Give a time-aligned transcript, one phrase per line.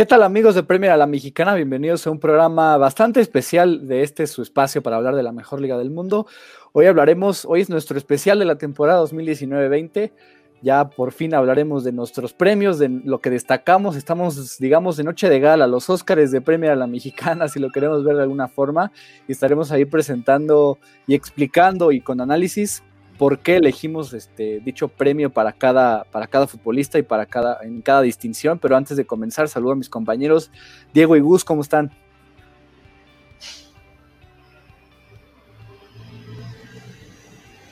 [0.00, 1.54] ¿Qué tal amigos de Premier a la Mexicana?
[1.54, 5.60] Bienvenidos a un programa bastante especial de este su espacio para hablar de la mejor
[5.60, 6.26] liga del mundo.
[6.72, 10.10] Hoy hablaremos, hoy es nuestro especial de la temporada 2019-20.
[10.62, 13.94] Ya por fin hablaremos de nuestros premios, de lo que destacamos.
[13.94, 17.68] Estamos, digamos, de noche de gala, los Óscares de Premier a la Mexicana, si lo
[17.68, 18.92] queremos ver de alguna forma.
[19.28, 22.82] Y estaremos ahí presentando y explicando y con análisis
[23.20, 27.82] por qué elegimos este dicho premio para cada, para cada futbolista y para cada, en
[27.82, 28.58] cada distinción.
[28.58, 30.50] Pero antes de comenzar, saludo a mis compañeros.
[30.94, 31.90] Diego y Gus, ¿cómo están?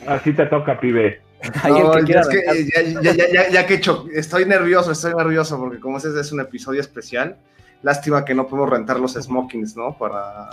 [0.07, 1.23] Así te toca, pibe.
[3.51, 3.81] ya, que
[4.13, 7.39] estoy nervioso, estoy nervioso porque como ese es un episodio especial,
[7.81, 9.97] lástima que no podemos rentar los smokings, ¿no?
[9.97, 10.51] Para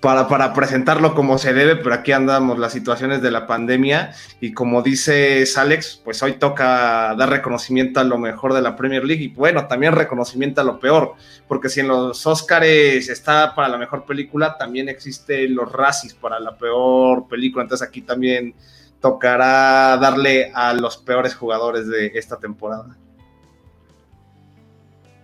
[0.00, 4.52] para, para, presentarlo como se debe, pero aquí andamos las situaciones de la pandemia y
[4.52, 9.24] como dice Alex, pues hoy toca dar reconocimiento a lo mejor de la Premier League
[9.24, 11.14] y bueno, también reconocimiento a lo peor,
[11.46, 16.40] porque si en los Oscars está para la mejor película, también existen los Razzies para
[16.40, 18.54] la peor película, entonces aquí también
[19.00, 22.96] tocará darle a los peores jugadores de esta temporada.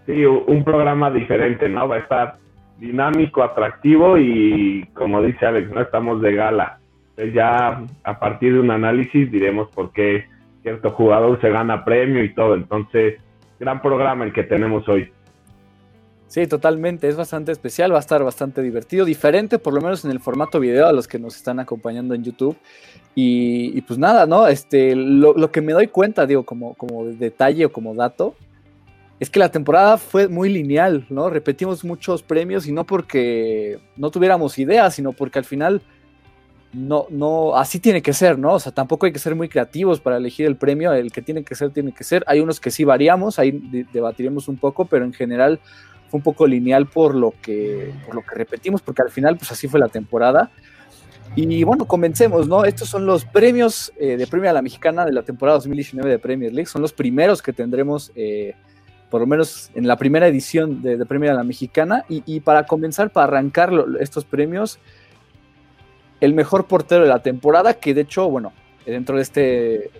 [0.06, 1.89] Sí, un programa diferente, ¿no?
[1.89, 2.39] Va a estar
[2.79, 6.79] dinámico, atractivo y como dice Alex, no estamos de gala.
[7.35, 10.27] ya a partir de un análisis diremos por qué
[10.63, 12.55] cierto jugador se gana premio y todo.
[12.55, 13.21] Entonces,
[13.59, 15.11] gran programa el que tenemos hoy.
[16.29, 20.11] Sí, totalmente, es bastante especial, va a estar bastante divertido, diferente por lo menos en
[20.11, 22.57] el formato video a los que nos están acompañando en YouTube.
[23.15, 24.47] Y, pues nada, ¿no?
[24.47, 28.35] Este, lo, lo, que me doy cuenta, digo, como, como detalle o como dato,
[29.19, 31.31] es que la temporada fue muy lineal, ¿no?
[31.31, 35.81] Repetimos muchos premios y no porque no tuviéramos ideas, sino porque al final
[36.73, 38.55] no, no, así tiene que ser, ¿no?
[38.55, 41.42] O sea, tampoco hay que ser muy creativos para elegir el premio, el que tiene
[41.42, 42.23] que ser, tiene que ser.
[42.27, 43.52] Hay unos que sí variamos, ahí
[43.92, 45.61] debatiremos un poco, pero en general
[46.11, 49.51] fue un poco lineal por lo que, por lo que repetimos, porque al final, pues
[49.51, 50.51] así fue la temporada.
[51.35, 52.64] Y bueno, comencemos, ¿no?
[52.64, 56.18] Estos son los premios eh, de Premio a la Mexicana de la temporada 2019 de
[56.18, 58.12] Premier League, son los primeros que tendremos.
[58.14, 58.55] Eh,
[59.11, 62.05] por lo menos en la primera edición de, de Premio a la Mexicana.
[62.08, 64.78] Y, para comenzar, para arrancar estos premios,
[66.20, 68.52] el mejor portero de la temporada, que de hecho, bueno,
[68.84, 69.90] dentro de este,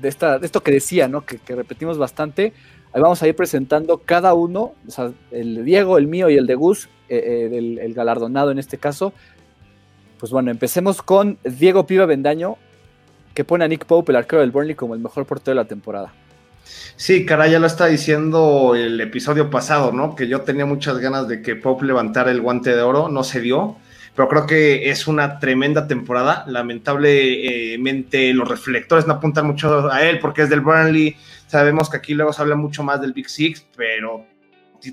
[0.00, 1.24] de, esta, de esto que decía, ¿no?
[1.24, 2.52] Que, repetimos bastante,
[2.92, 6.46] ahí vamos a ir presentando cada uno, o sea, el Diego, el mío y el
[6.46, 9.12] de Gus, eh, eh, el galardonado en este caso.
[10.18, 12.56] Pues bueno, empecemos con Diego Piva Bendaño,
[13.34, 15.68] que pone a Nick Pope, el arquero del Burnley, como el mejor portero de la
[15.68, 16.14] temporada.
[16.96, 20.14] Sí, caray, ya lo está diciendo el episodio pasado, ¿no?
[20.14, 23.40] Que yo tenía muchas ganas de que Pop levantara el guante de oro, no se
[23.40, 23.76] dio,
[24.14, 26.44] pero creo que es una tremenda temporada.
[26.46, 31.16] Lamentablemente los reflectores no apuntan mucho a él porque es del Burnley.
[31.46, 34.24] Sabemos que aquí luego se habla mucho más del Big Six, pero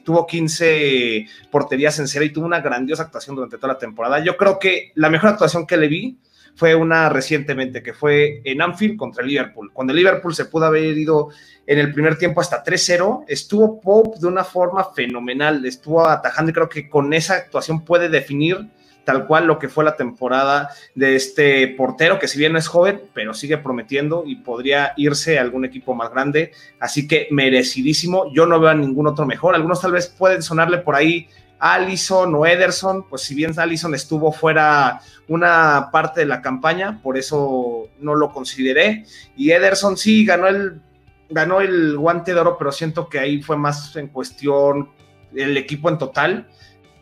[0.03, 4.19] tuvo 15 porterías en serie y tuvo una grandiosa actuación durante toda la temporada.
[4.23, 6.17] Yo creo que la mejor actuación que le vi
[6.55, 9.71] fue una recientemente que fue en Anfield contra Liverpool.
[9.73, 11.29] Cuando Liverpool se pudo haber ido
[11.65, 16.53] en el primer tiempo hasta 3-0, estuvo Pope de una forma fenomenal, estuvo atajando y
[16.53, 18.69] creo que con esa actuación puede definir
[19.03, 22.67] tal cual lo que fue la temporada de este portero, que si bien no es
[22.67, 26.51] joven, pero sigue prometiendo y podría irse a algún equipo más grande.
[26.79, 28.31] Así que merecidísimo.
[28.33, 29.55] Yo no veo a ningún otro mejor.
[29.55, 31.27] Algunos tal vez pueden sonarle por ahí
[31.59, 37.17] Allison o Ederson, pues si bien Allison estuvo fuera una parte de la campaña, por
[37.17, 39.05] eso no lo consideré.
[39.37, 40.81] Y Ederson sí ganó el,
[41.29, 44.89] ganó el guante de oro, pero siento que ahí fue más en cuestión
[45.33, 46.47] el equipo en total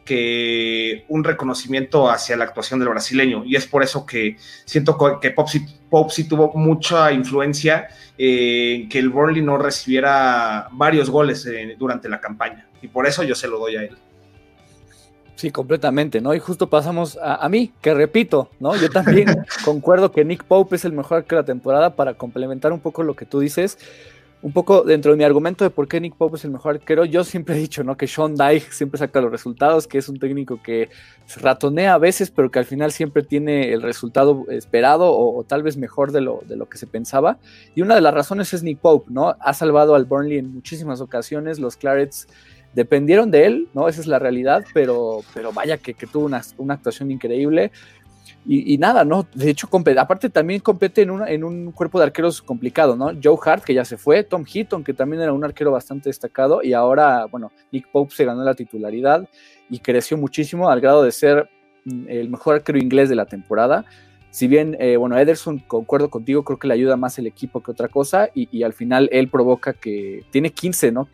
[0.06, 3.44] que un reconocimiento hacia la actuación del brasileño.
[3.46, 4.36] Y es por eso que
[4.66, 11.46] siento que Pop sí, tuvo mucha influencia en que el Burnley no recibiera varios goles
[11.46, 12.68] eh, durante la campaña.
[12.82, 13.98] Y por eso yo se lo doy a él.
[15.42, 16.36] Sí, completamente, ¿no?
[16.36, 18.76] Y justo pasamos a, mí, que repito, ¿no?
[18.76, 19.26] Yo también
[19.66, 23.16] concuerdo que Nick Pope es el mejor que la temporada para complementar un poco lo
[23.16, 23.80] que tú dices.
[24.44, 27.06] Un poco dentro de mi argumento de por qué Nick Pope es el mejor arquero,
[27.06, 27.98] yo siempre he dicho, ¿no?
[27.98, 30.90] Que Sean Dyche siempre saca los resultados, que es un técnico que
[31.38, 35.64] ratonea a veces, pero que al final siempre tiene el resultado esperado o, o, tal
[35.64, 37.40] vez mejor de lo, de lo que se pensaba.
[37.74, 39.36] Y una de las razones es Nick Pope, ¿no?
[39.40, 42.28] Ha salvado al Burnley en muchísimas ocasiones, los Clarets
[42.74, 43.88] dependieron de él, ¿no?
[43.88, 46.42] Esa es la realidad, pero, pero vaya que, tuvo una,
[46.74, 47.72] actuación increíble.
[48.44, 49.28] Y, nada, ¿no?
[49.36, 53.12] De hecho, aparte también compete en, en, un cuerpo de arqueros complicado, ¿no?
[53.24, 56.64] Joe Hart, que ya se fue, Tom Heaton, que también era un arquero bastante destacado,
[56.64, 59.28] y ahora, bueno, Nick Pope se ganó la titularidad
[59.70, 61.50] y creció muchísimo al grado de ser
[61.86, 63.86] mm, el mejor arquero inglés de la temporada.
[64.32, 67.70] Si bien, eh, bueno, Ederson, concuerdo contigo, creo que le ayuda más el equipo que
[67.70, 71.08] otra cosa, y, y, al final él provoca que tiene 15, ¿no?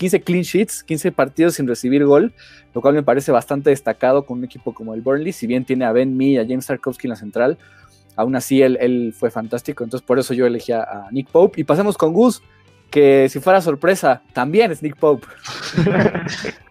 [0.00, 2.32] 15 clean sheets, 15 partidos sin recibir gol,
[2.74, 5.84] lo cual me parece bastante destacado con un equipo como el Burnley, si bien tiene
[5.84, 7.58] a Ben Mee y a James Tarkovsky en la central,
[8.16, 11.60] aún así él, fue fantástico, entonces por eso yo elegí a, Nick Pope.
[11.60, 12.42] Y pasemos con Gus,
[12.90, 15.26] que si fuera sorpresa, también es Nick Pope.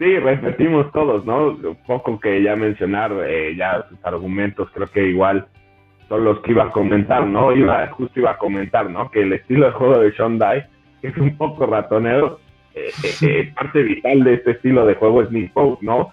[0.00, 1.48] Sí, repetimos todos, ¿no?
[1.48, 5.46] Un poco que ya mencionar, eh, ya sus argumentos, creo que igual
[6.08, 7.54] son los que iba a comentar, ¿no?
[7.54, 9.10] Iba, justo iba a comentar, ¿no?
[9.10, 10.64] Que el estilo de juego de Sean Dye,
[11.00, 12.40] que es un poco ratonero,
[12.74, 12.90] eh,
[13.22, 16.12] eh, parte vital de este estilo de juego es Nick Pope, ¿no?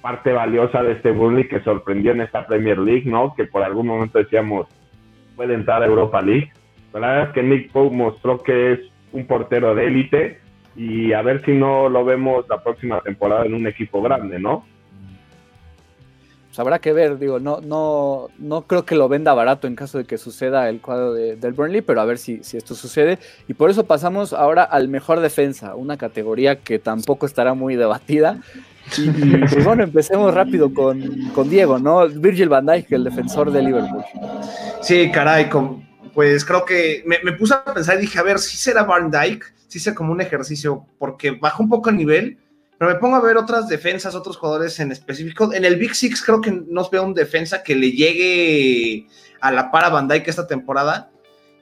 [0.00, 3.34] Parte valiosa de este Burnley que sorprendió en esta Premier League, ¿no?
[3.34, 4.66] Que por algún momento decíamos
[5.36, 6.50] puede entrar a Europa League.
[6.92, 8.80] La verdad es que Nick Pope mostró que es
[9.12, 10.40] un portero de élite
[10.76, 14.64] y a ver si no lo vemos la próxima temporada en un equipo grande, ¿no?
[16.52, 19.96] Pues habrá que ver, digo, no, no, no creo que lo venda barato en caso
[19.96, 23.18] de que suceda el cuadro del Burnley, pero a ver si, si esto sucede.
[23.48, 28.38] Y por eso pasamos ahora al mejor defensa, una categoría que tampoco estará muy debatida.
[28.98, 32.06] Y, pues bueno, empecemos rápido con, con, Diego, ¿no?
[32.06, 34.04] Virgil van Dijk, el defensor de Liverpool.
[34.82, 35.48] Sí, caray,
[36.12, 39.10] pues creo que me, me, puse a pensar y dije, a ver, si será Van
[39.10, 42.36] Dijk, sí sea como un ejercicio, porque baja un poco el nivel,
[42.82, 45.52] pero me pongo a ver otras defensas, otros jugadores en específico.
[45.54, 49.06] En el Big Six creo que no veo un defensa que le llegue
[49.40, 51.08] a la para Van Dijk esta temporada.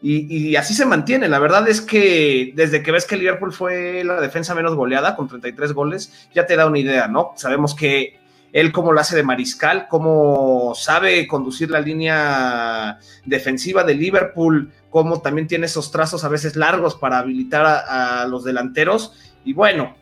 [0.00, 1.28] Y, así se mantiene.
[1.28, 5.28] La verdad es que desde que ves que Liverpool fue la defensa menos goleada, con
[5.28, 7.32] 33 goles, ya te da una idea, ¿no?
[7.37, 8.19] Sabemos que
[8.55, 15.20] él cómo lo hace de mariscal, cómo sabe conducir la línea defensiva de Liverpool, cómo
[15.20, 19.12] también tiene esos trazos a veces largos para habilitar a, los delanteros.
[19.44, 20.00] Y bueno,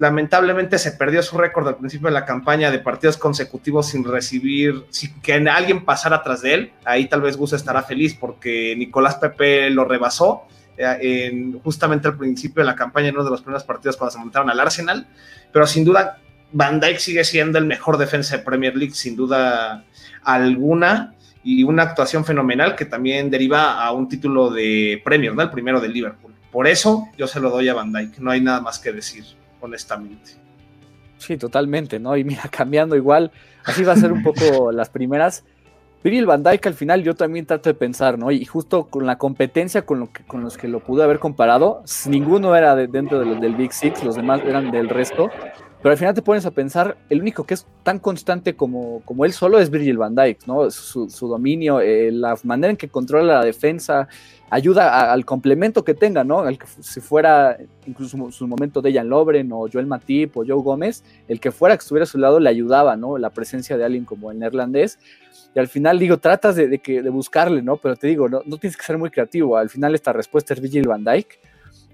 [0.00, 4.86] lamentablemente se perdió su récord al principio de la campaña de partidos consecutivos sin recibir,
[4.88, 6.72] sin que alguien pasara atrás de él.
[6.86, 10.44] Ahí tal vez Gus estará feliz porque Nicolás Pepe lo rebasó.
[10.78, 14.12] Eh, en, justamente al principio de la campaña en uno de los primeros partidos cuando
[14.12, 15.06] se montaron al Arsenal,
[15.52, 16.18] pero sin duda
[16.52, 19.84] Van Dijk sigue siendo el mejor defensa de Premier League, sin duda
[20.24, 21.14] alguna,
[21.44, 25.42] y una actuación fenomenal que también deriva a un título de Premier, ¿no?
[25.42, 26.34] El primero de Liverpool.
[26.50, 29.24] Por eso yo se lo doy a Van Dijk, no hay nada más que decir,
[29.60, 30.32] honestamente.
[31.18, 32.16] Sí, totalmente, ¿no?
[32.16, 33.30] Y mira, cambiando igual,
[33.64, 35.44] así va a ser un poco las primeras.
[36.02, 38.30] Virgil Van Dijk al final yo también trato de pensar, ¿no?
[38.30, 41.82] Y justo con la competencia con, lo que, con los que lo pude haber comparado,
[42.06, 45.28] ninguno era dentro de los del Big Six, los demás eran del resto.
[45.82, 49.24] Pero al final te pones a pensar, el único que es tan constante como, como
[49.24, 50.70] él solo es Virgil van Dijk, ¿no?
[50.70, 54.06] Su, dominio, eh, la manera en que controla la defensa,
[54.50, 56.46] ayuda al complemento que tenga, ¿no?
[56.46, 57.56] El que si fuera
[57.86, 61.74] incluso su momento de Jan Lobren o Joel Matip o Joe Gómez, el que fuera
[61.76, 63.16] que estuviera a su lado le ayudaba, ¿no?
[63.16, 64.98] La presencia de alguien como el neerlandés.
[65.54, 67.78] Y al final digo, tratas de, de buscarle, ¿no?
[67.78, 69.56] Pero te digo, no, no tienes que ser muy creativo.
[69.56, 71.38] Al final esta respuesta es Virgil van Dijk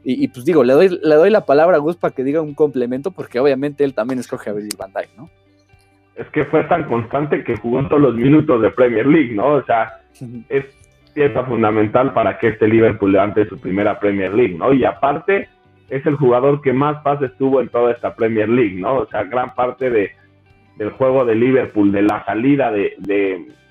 [0.09, 2.55] y, pues digo, le doy, le doy la palabra a Gus para que diga un
[2.55, 5.29] complemento, porque obviamente él también escoge a Virgil van Dijk, ¿no?
[6.15, 9.55] Es que fue tan constante que jugó todos los minutos de Premier League, ¿no?
[9.55, 9.95] O sea,
[10.49, 10.65] es
[11.13, 14.73] pieza fundamental para que este Liverpool levante su primera Premier League, ¿no?
[14.73, 15.49] Y aparte,
[15.91, 18.99] es el jugador que más pases tuvo en toda esta Premier League, ¿no?
[18.99, 20.13] O sea, gran parte de,
[20.77, 22.95] del juego de Liverpool, de la salida de,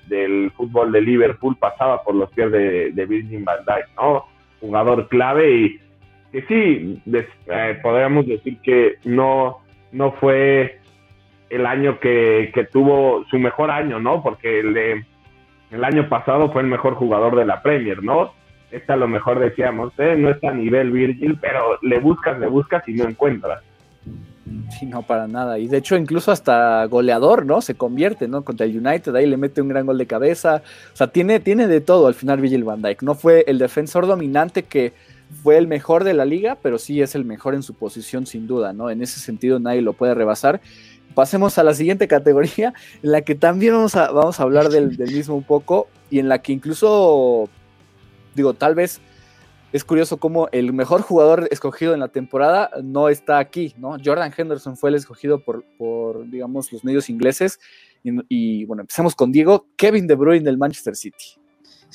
[0.06, 4.26] del fútbol de Liverpool pasaba por los pies de, de Virgil van Dijk, ¿no?
[4.60, 5.85] Jugador clave y
[6.36, 7.02] que sí,
[7.46, 9.58] eh, podríamos decir que no,
[9.92, 10.80] no fue
[11.48, 14.22] el año que, tuvo su mejor año, ¿no?
[14.22, 15.04] Porque el,
[15.70, 18.34] el año pasado fue el mejor jugador de la Premier, ¿no?
[18.70, 22.48] Este a lo mejor decíamos, eh, no está a nivel Virgil, pero le buscas, le
[22.48, 23.62] buscas y no encuentras.
[24.78, 25.58] Sí, no, para nada.
[25.58, 27.62] Y de hecho, incluso hasta goleador, ¿no?
[27.62, 28.44] Se convierte, ¿no?
[28.44, 30.62] Contra el United, ahí le mete un gran gol de cabeza.
[30.92, 33.02] O sea, tiene, tiene de todo al final Virgil van Dijk.
[33.02, 34.92] No fue el defensor dominante que
[35.42, 38.46] fue el mejor de la liga, pero sí es el mejor en su posición sin
[38.46, 38.90] duda, ¿no?
[38.90, 40.60] En ese sentido nadie lo puede rebasar.
[41.14, 44.98] Pasemos a la siguiente categoría, en la que también vamos a, vamos a hablar del,
[44.98, 47.48] mismo un poco y en la que incluso,
[48.34, 49.00] digo, tal vez
[49.72, 53.96] es curioso cómo el mejor jugador escogido en la temporada no está aquí, ¿no?
[54.02, 55.64] Jordan Henderson fue el escogido por,
[56.30, 57.58] digamos, los medios ingleses.
[58.02, 61.36] Y, y bueno, empecemos con Diego, Kevin De Bruyne del Manchester City.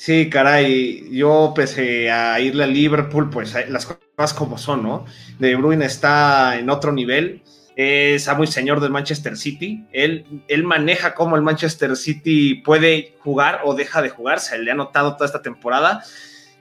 [0.04, 5.04] Sí, caray, yo pese a irle a Liverpool, pues las cosas como son, ¿no?
[5.38, 7.44] De Bruyne está en otro nivel,
[7.76, 13.60] es muy señor del Manchester City, él, él maneja cómo el Manchester City puede jugar
[13.62, 16.02] o deja de jugar, se le ha notado toda esta temporada,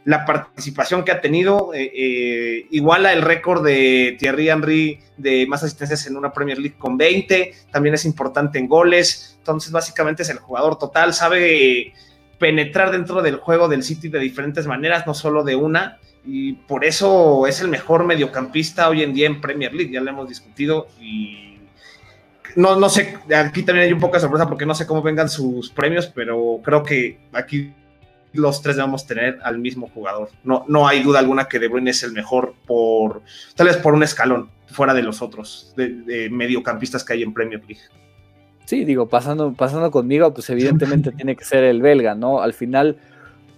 [0.06, 5.64] la participación que ha tenido, eh, eh, iguala el récord de Thierry Henry de más
[5.64, 10.30] asistencias en una Premier League con 20, también es importante en goles, entonces básicamente es
[10.30, 11.96] el jugador total, sabe
[12.42, 16.84] penetrar dentro del juego del City de diferentes maneras, no solo de una, y por
[16.84, 20.88] eso es el mejor mediocampista hoy en día en Premier League, ya lo hemos discutido
[21.00, 21.60] y
[22.56, 25.30] no, no sé, aquí también hay un poco de sorpresa porque no sé cómo vengan
[25.30, 27.72] sus premios, pero creo que aquí
[28.34, 30.30] los tres debemos tener al mismo jugador.
[30.44, 33.22] No, no hay duda alguna que De Bruyne es el mejor por,
[33.56, 37.62] tal vez por un escalón fuera de los otros de, mediocampistas que hay en Premier
[37.68, 37.84] League.
[38.72, 42.42] Sí, digo, pasando, pasando conmigo, pues evidentemente tiene que ser el belga, ¿no?
[42.42, 42.96] Al final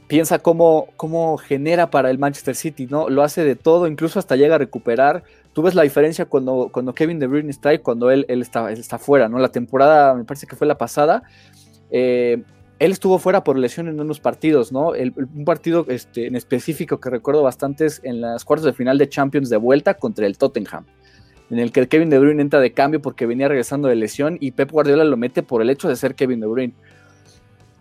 [0.08, 3.10] piensa cómo, cómo genera para el Manchester City, ¿no?
[3.10, 5.24] Lo hace de todo, incluso hasta llega a recuperar.
[5.54, 8.72] Tú ves la diferencia cuando, cuando Kevin De Bruyne está y cuando él, él, está,
[8.72, 9.38] está fuera, ¿no?
[9.38, 11.22] La temporada, me parece que fue la pasada,
[11.92, 12.42] eh,
[12.80, 14.94] él estuvo fuera por lesión en unos partidos, ¿no?
[14.94, 19.08] un partido este, en específico que recuerdo bastante es en las cuartas de final de
[19.08, 20.86] Champions de vuelta contra el Tottenham,
[21.54, 24.52] en el que Kevin De Bruyne entra de cambio porque venía regresando de lesión y
[24.52, 26.74] Pep Guardiola lo mete por el hecho de ser Kevin De Bruyne.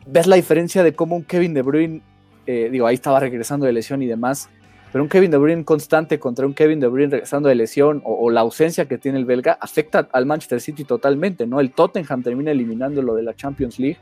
[0.07, 2.02] ¿Ves la diferencia de cómo un Kevin De Bruyne,
[2.47, 4.50] eh, digo, ahí estaba regresando de lesión y demás,
[4.93, 8.12] pero un Kevin De Bruyne constante contra un Kevin De Bruyne regresando de lesión o,
[8.26, 11.59] o, la ausencia que tiene el belga afecta al Manchester City totalmente, ¿no?
[11.59, 13.97] El Tottenham termina eliminándolo de la Champions League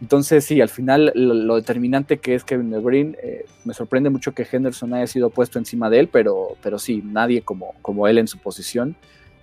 [0.00, 4.34] entonces, sí, al final lo, determinante que es Kevin De Bruyne, eh, me sorprende mucho
[4.34, 8.18] que Henderson haya sido puesto encima de él, pero, pero sí, nadie como, como él
[8.18, 8.94] en su posición.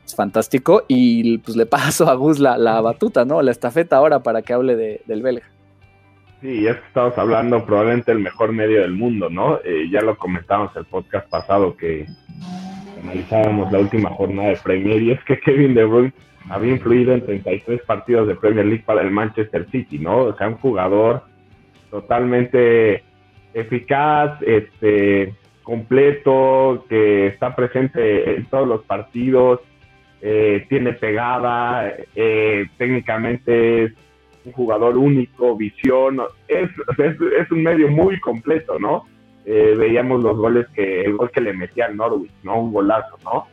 [0.05, 0.83] Es fantástico.
[0.87, 3.41] Y pues le paso a Gus la, la batuta, ¿no?
[3.41, 5.45] La estafeta ahora para que hable de, del belga.
[6.41, 9.59] Sí, es que estamos hablando probablemente del mejor medio del mundo, ¿no?
[9.63, 12.05] Eh, ya lo comentamos el podcast pasado que
[13.01, 16.13] analizábamos la última jornada de Premier y es que Kevin De Bruyne
[16.49, 20.17] había influido en 33 partidos de Premier League para el Manchester City, ¿no?
[20.17, 21.23] O sea, un jugador
[21.89, 23.03] totalmente
[23.53, 25.33] eficaz, este,
[25.63, 29.61] completo, que está presente en todos los partidos,
[30.21, 33.93] eh, tiene pegada, eh, técnicamente es
[34.45, 39.05] un jugador único, visión, es, es, un medio muy completo, ¿no?
[39.45, 42.61] Eh, veíamos los goles que, el gol que le metía al Norwich, ¿no?
[42.61, 43.47] Un golazo, ¿no?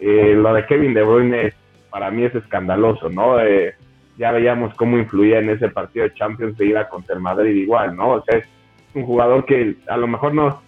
[0.00, 1.54] lo de Kevin De Bruyne es
[1.92, 3.38] para mí es escandaloso, ¿no?
[3.38, 3.74] Eh,
[4.16, 7.94] ya veíamos cómo influía en ese partido de Champions de ir contra el Madrid igual,
[7.94, 8.14] ¿no?
[8.14, 8.46] O sea, es
[8.94, 10.62] un jugador que a lo mejor no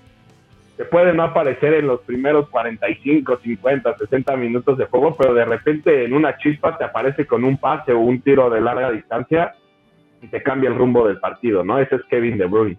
[0.76, 5.44] se puede no aparecer en los primeros 45, 50, 60 minutos de juego, pero de
[5.44, 9.54] repente en una chispa te aparece con un pase o un tiro de larga distancia
[10.20, 11.78] y te cambia el rumbo del partido, ¿no?
[11.78, 12.78] Ese es Kevin De Bruyne.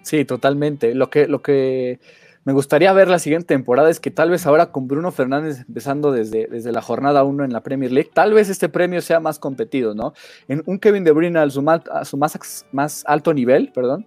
[0.00, 0.94] Sí, totalmente.
[0.94, 2.00] Lo que, lo que
[2.44, 6.10] me gustaría ver la siguiente temporada es que tal vez ahora con Bruno Fernández empezando
[6.10, 9.38] desde, desde la jornada 1 en la Premier League, tal vez este premio sea más
[9.38, 10.12] competido, ¿no?
[10.48, 14.06] En un Kevin De Bruyne a su, a su más, más alto nivel, perdón,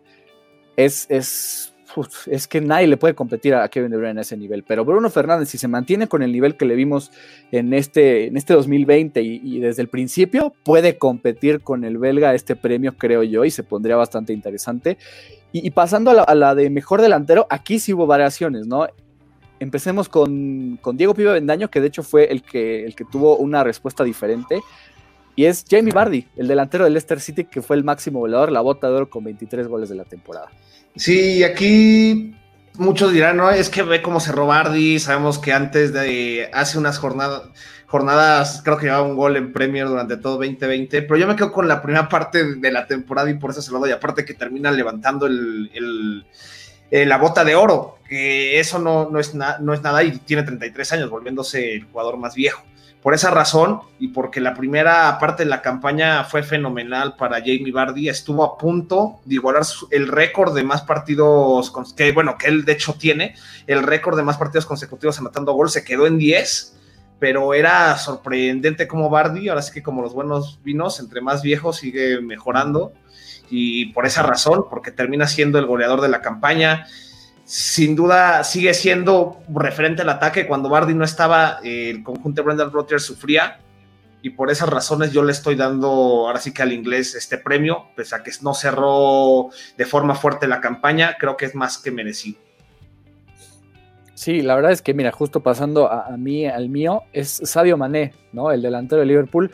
[0.76, 1.75] es, es
[2.28, 4.64] es que nadie le puede competir a Kevin De Bruyne a ese nivel.
[4.64, 7.12] Pero Bruno Fernández, si se mantiene con el nivel que le vimos
[7.52, 12.56] en este, en este 2020 y, desde el principio, puede competir con el belga este
[12.56, 14.98] premio, creo yo, y se pondría bastante interesante.
[15.52, 18.88] Y, pasando a la, de mejor delantero, aquí sí hubo variaciones, ¿no?
[19.60, 23.64] Empecemos con, Diego Pibe Bendaño, que de hecho fue el que, el que tuvo una
[23.64, 24.60] respuesta diferente.
[25.36, 28.62] Y es Jamie Bardi, el delantero del Leicester City, que fue el máximo goleador, la
[28.62, 30.50] bota de oro con 23 goles de la temporada.
[30.96, 32.34] Sí, aquí
[32.78, 37.00] muchos dirán, no, es que ve cómo cerró Bardi, sabemos que antes de hace unas
[37.00, 37.44] jornadas,
[37.86, 41.52] jornadas creo que llevaba un gol en Premier durante todo 2020, pero yo me quedo
[41.52, 44.34] con la primera parte de la temporada y por eso se lo doy, aparte que
[44.34, 46.26] termina levantando el,
[46.92, 50.44] eh, la bota de oro, que eso no, no, es no es nada y tiene
[50.44, 52.64] 33 años, volviéndose el jugador más viejo
[53.06, 57.72] por esa razón y porque la primera parte de la campaña fue fenomenal para Jamie
[57.72, 62.66] Vardy, estuvo a punto de igualar el récord de más partidos, que bueno, que él
[62.66, 63.36] de hecho tiene,
[63.68, 66.80] el récord de más partidos consecutivos anotando gol, se quedó en 10,
[67.20, 71.78] pero era sorprendente como Bardi, ahora sí que como los buenos vinos, entre más viejos
[71.78, 72.92] sigue mejorando
[73.52, 76.88] y por esa razón, porque termina siendo el goleador de la campaña,
[77.46, 80.48] sin duda sigue siendo referente al ataque.
[80.48, 83.60] Cuando Bardi no estaba, el conjunto de Brendan Rodgers sufría
[84.22, 87.86] y por esas razones yo le estoy dando ahora sí que al inglés este premio,
[87.96, 91.92] pese a que no cerró de forma fuerte la campaña, creo que es más que
[91.92, 92.40] merecido.
[94.16, 97.78] Sí, la verdad es que mira, justo pasando a, a mí, al mío, es Sadio
[97.78, 98.52] Mané, ¿no?
[98.52, 99.52] El delantero de Liverpool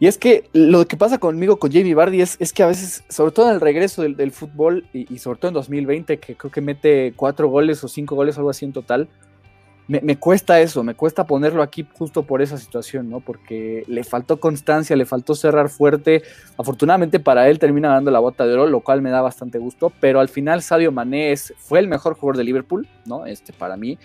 [0.00, 3.04] y es que lo que pasa conmigo con Jamie Vardy es, es que a veces,
[3.10, 6.62] sobre todo en el regreso del, fútbol y, sobre todo en 2020, que creo que
[6.62, 9.10] mete cuatro goles o cinco goles, algo así en total,
[9.88, 13.20] me, cuesta eso, me cuesta ponerlo aquí justo por esa situación, ¿no?
[13.20, 16.22] Porque le faltó constancia, le faltó cerrar fuerte.
[16.56, 19.92] Afortunadamente para él termina dando la bota de oro, lo cual me da bastante gusto,
[20.00, 23.26] pero al final Sadio Mané fue el mejor jugador de Liverpool, ¿no?
[23.26, 23.98] Este, para mí,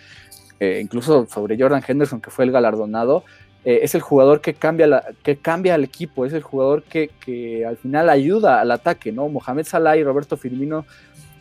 [0.59, 3.23] eh, incluso sobre Jordan Henderson, que fue el galardonado.
[3.65, 7.77] Eh, es el jugador que cambia, que cambia al equipo, es el jugador que, al
[7.77, 9.27] final ayuda al ataque, ¿no?
[9.27, 10.85] Mohamed Salah y Roberto Firmino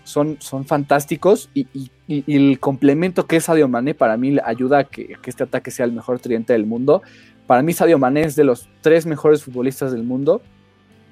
[0.02, 1.68] son, son fantásticos y,
[2.06, 5.86] el complemento que es Sadio Mané para mí ayuda a que, que, este ataque sea
[5.86, 7.02] el mejor tridente del mundo.
[7.46, 10.42] Para mí Sadio Mané es de los tres mejores futbolistas del mundo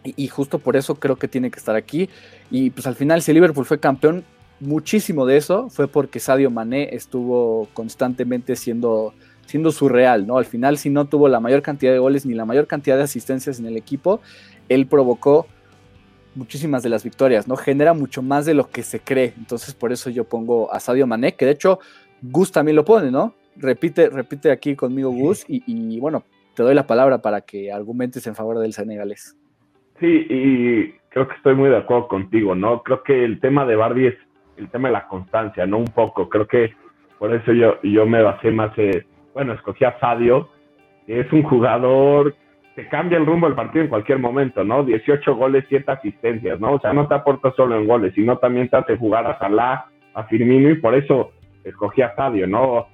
[0.04, 2.08] y, justo por eso creo que tiene que estar aquí.
[2.50, 4.24] Y pues al final si Liverpool fue campeón,
[4.60, 9.14] muchísimo de eso fue porque Sadio Mané estuvo constantemente siendo,
[9.46, 10.38] siendo surreal, ¿no?
[10.38, 13.02] Al final si no tuvo la mayor cantidad de goles ni la mayor cantidad de
[13.02, 14.20] asistencias en el equipo,
[14.68, 15.46] él provocó
[16.34, 17.56] muchísimas de las victorias, ¿no?
[17.56, 19.34] Genera mucho más de lo que se cree.
[19.36, 21.78] Entonces, por eso yo pongo a Sadio Mané, que de hecho
[22.22, 23.34] Gus también lo pone, ¿no?
[23.56, 28.34] Repite, repite aquí conmigo Gus y, bueno, te doy la palabra para que argumentes en
[28.34, 29.36] favor del senegalés.
[30.00, 32.82] Sí, y creo que estoy muy de acuerdo contigo, ¿no?
[32.82, 34.14] Creo que el tema de Barbie es
[34.56, 35.78] el tema de la constancia, ¿no?
[35.78, 36.28] Un poco.
[36.28, 36.72] Creo que
[37.18, 40.48] por eso yo, yo me basé más, eh, bueno, escogí a Sadio,
[41.06, 42.34] que es un jugador
[42.74, 44.82] te cambia el rumbo del partido en cualquier momento, ¿no?
[44.82, 46.74] 18 goles, 7 asistencias, ¿no?
[46.74, 49.86] O sea, no te aporta solo en goles, sino también te hace jugar a Salah,
[50.14, 51.32] a Firmino y por eso
[51.64, 52.86] escogí a Sadio, ¿no?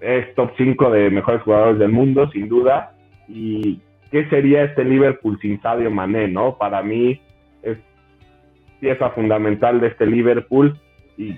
[0.00, 2.92] Es top 5 de mejores jugadores del mundo, sin duda.
[3.28, 6.56] ¿Y qué sería este Liverpool sin Sadio Mané, no?
[6.56, 7.20] Para mí
[7.62, 7.78] es
[8.80, 10.78] pieza fundamental de este Liverpool
[11.18, 11.34] y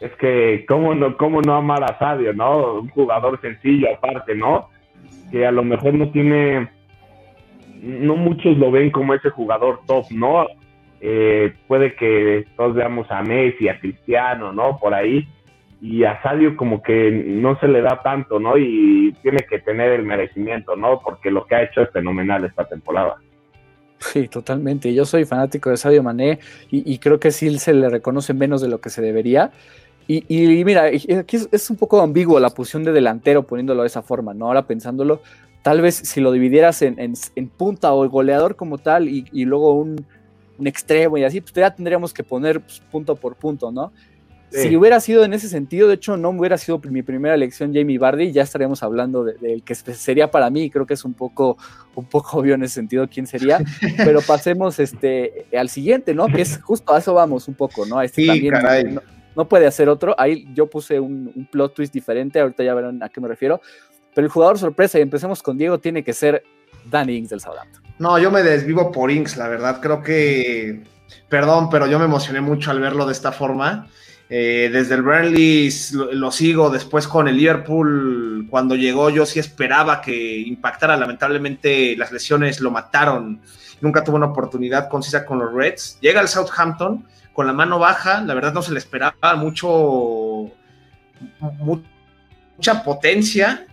[0.00, 2.80] es que, ¿cómo no, cómo no amar a Sadio, no?
[2.80, 4.68] Un jugador sencillo aparte, ¿no?
[5.30, 6.68] Que a lo mejor no tiene
[7.82, 10.46] no muchos lo ven como ese jugador top, ¿no?
[11.00, 14.78] Eh, puede que todos veamos a Messi, a Cristiano, ¿no?
[14.78, 15.26] Por ahí.
[15.80, 18.56] Y a Sadio como que no se le da tanto, ¿no?
[18.56, 21.00] Y tiene que tener el merecimiento, ¿no?
[21.04, 23.16] Porque lo que ha hecho es fenomenal esta temporada.
[23.98, 24.92] Sí, totalmente.
[24.94, 26.38] Yo soy fanático de Sadio Mané
[26.70, 29.52] y, creo que sí se le reconoce menos de lo que se debería.
[30.08, 33.88] Y, y mira, aquí es, es, un poco ambiguo la posición de delantero poniéndolo de
[33.88, 34.46] esa forma, ¿no?
[34.46, 35.20] Ahora pensándolo,
[35.66, 37.16] Tal vez si lo dividieras en,
[37.56, 40.06] punta o el goleador como tal y, luego un,
[40.64, 43.92] extremo y así, pues ya tendríamos que poner pues, punto por punto, ¿no?
[44.52, 47.98] Si hubiera sido en ese sentido, de hecho no hubiera sido mi primera elección Jamie
[47.98, 51.58] Bardi, ya estaríamos hablando del que sería para mí, creo que es un poco,
[51.96, 53.58] un poco obvio en ese sentido quién sería,
[53.96, 56.28] pero pasemos este, al siguiente, ¿no?
[56.28, 58.00] Que es justo a eso vamos un poco, ¿no?
[58.00, 58.54] Este también
[58.94, 59.00] no,
[59.44, 63.20] puede hacer otro, ahí yo puse un, plot twist diferente, ahorita ya verán a qué
[63.20, 63.60] me refiero,
[64.14, 66.42] pero el jugador sorpresa, y empecemos con Diego, tiene que ser
[66.90, 67.82] Danny Ings del Southampton.
[67.98, 69.80] No, yo me desvivo por Ings, la verdad.
[69.80, 70.82] Creo que,
[71.28, 73.88] perdón, pero yo me emocioné mucho al verlo de esta forma.
[74.28, 80.00] Eh, desde el Burnley lo, sigo, después con el Liverpool, cuando llegó yo sí esperaba
[80.00, 83.40] que impactara, lamentablemente las lesiones lo mataron,
[83.80, 87.04] nunca tuvo una oportunidad concisa con los Reds, llega al Southampton
[87.36, 90.50] con la mano baja, la verdad no se le esperaba mucho,
[91.38, 93.66] mucha potencia,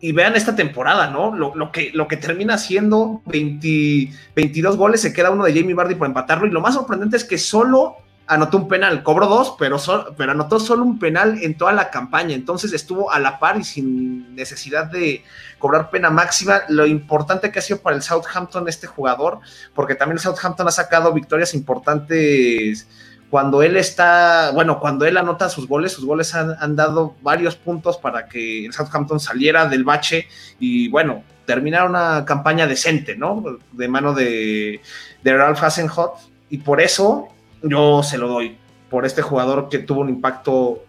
[0.00, 1.36] y vean esta temporada, ¿no?
[1.36, 6.06] Lo, que, lo que termina siendo 22 goles, se queda uno de Jamie Vardy por
[6.06, 6.46] empatarlo.
[6.46, 7.96] Y lo más sorprendente es que solo
[8.28, 9.78] anotó un penal, cobró dos, pero,
[10.16, 12.34] pero anotó solo un penal en toda la campaña.
[12.34, 15.24] Entonces estuvo a la par y sin necesidad de
[15.58, 16.62] cobrar pena máxima.
[16.68, 19.40] Lo importante que ha sido para el Southampton este jugador,
[19.74, 22.86] porque también el Southampton ha sacado victorias importantes
[23.30, 27.96] cuando él está, bueno, cuando él anota sus goles, sus goles han, dado varios puntos
[27.96, 33.42] para que el Southampton saliera del bache y bueno, terminar una campaña decente, ¿no?
[33.72, 34.80] De mano de,
[35.22, 36.12] de Ralph Hasenhut
[36.50, 37.28] y por eso
[37.62, 38.56] yo se lo doy,
[38.90, 40.84] por este jugador que tuvo un impacto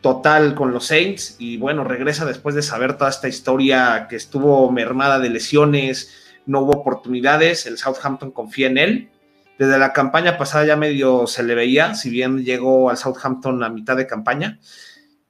[0.00, 4.70] total con los Saints y bueno, regresa después de saber toda esta historia que estuvo
[4.70, 6.12] mermada de lesiones,
[6.46, 9.10] no hubo oportunidades, el Southampton confía en él
[9.58, 13.70] desde la campaña pasada ya medio se le veía, si bien llegó al Southampton a
[13.70, 14.58] mitad de campaña.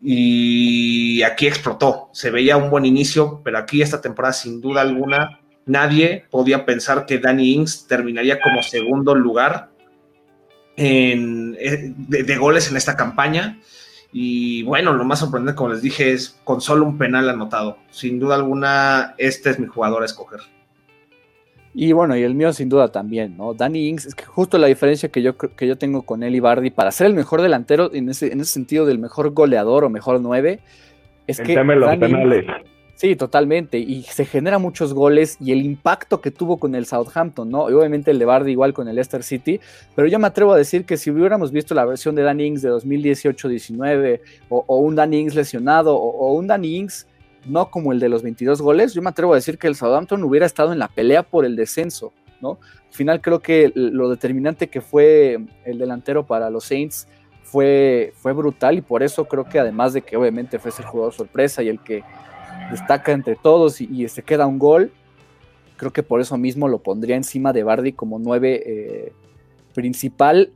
[0.00, 2.10] Y aquí explotó.
[2.12, 7.06] Se veía un buen inicio, pero aquí esta temporada, sin duda alguna, nadie podía pensar
[7.06, 9.70] que Danny Ings terminaría como segundo lugar
[10.76, 13.58] en, eh, de, goles en esta campaña.
[14.12, 17.78] Y bueno, lo más sorprendente, como les dije, es con solo un penal anotado.
[17.90, 20.40] Sin duda alguna, este es mi jugador a escoger.
[21.74, 23.52] Y bueno, y el mío sin duda también, ¿no?
[23.52, 26.40] Danny Ings, es que justo la diferencia que yo, que yo tengo con él y
[26.40, 29.90] Bardi para ser el mejor delantero, en ese, en ese sentido del mejor goleador o
[29.90, 30.60] mejor nueve,
[31.26, 31.54] es que...
[32.96, 37.48] sí, totalmente, y se genera muchos goles y el impacto que tuvo con el Southampton,
[37.48, 37.70] ¿no?
[37.70, 39.60] Y obviamente el de Bardi igual con el Leicester City,
[39.94, 42.62] pero yo me atrevo a decir que si hubiéramos visto la versión de Danny Ings
[42.62, 47.06] de 2018-19, o, un Danny Ings lesionado, o, o un Danny Ings
[47.44, 50.22] no como el de los 22 goles, yo me atrevo a decir que el Southampton
[50.24, 52.58] hubiera estado en la pelea por el descenso, ¿no?
[52.88, 57.06] Al final creo que lo determinante que fue el delantero para los Saints
[57.42, 61.12] fue, fue brutal y por eso creo que además de que obviamente fue ese jugador
[61.12, 62.02] sorpresa y el que
[62.70, 64.92] destaca entre todos y, se queda un gol,
[65.76, 69.12] creo que por eso mismo lo pondría encima de Bardi como nueve eh,
[69.74, 70.52] principal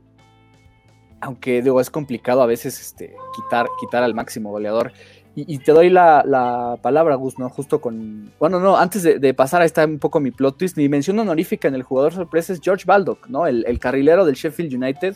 [1.21, 4.91] aunque digo, es complicado a veces este, quitar, quitar al máximo goleador.
[5.33, 7.47] Y, te doy la, palabra, Gus, ¿no?
[7.47, 8.33] Justo con.
[8.37, 11.69] Bueno, no, antes de, pasar a esta un poco mi plot twist, mi mención honorífica
[11.69, 13.47] en el jugador sorpresa es George Baldock, ¿no?
[13.47, 15.15] El, carrilero del Sheffield United.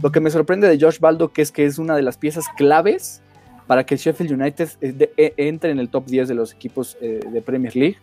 [0.00, 3.24] Lo que me sorprende de George Baldock es que es una de las piezas claves
[3.66, 7.20] para que el Sheffield United e, entre en el top 10 de los equipos eh,
[7.30, 7.96] de Premier League.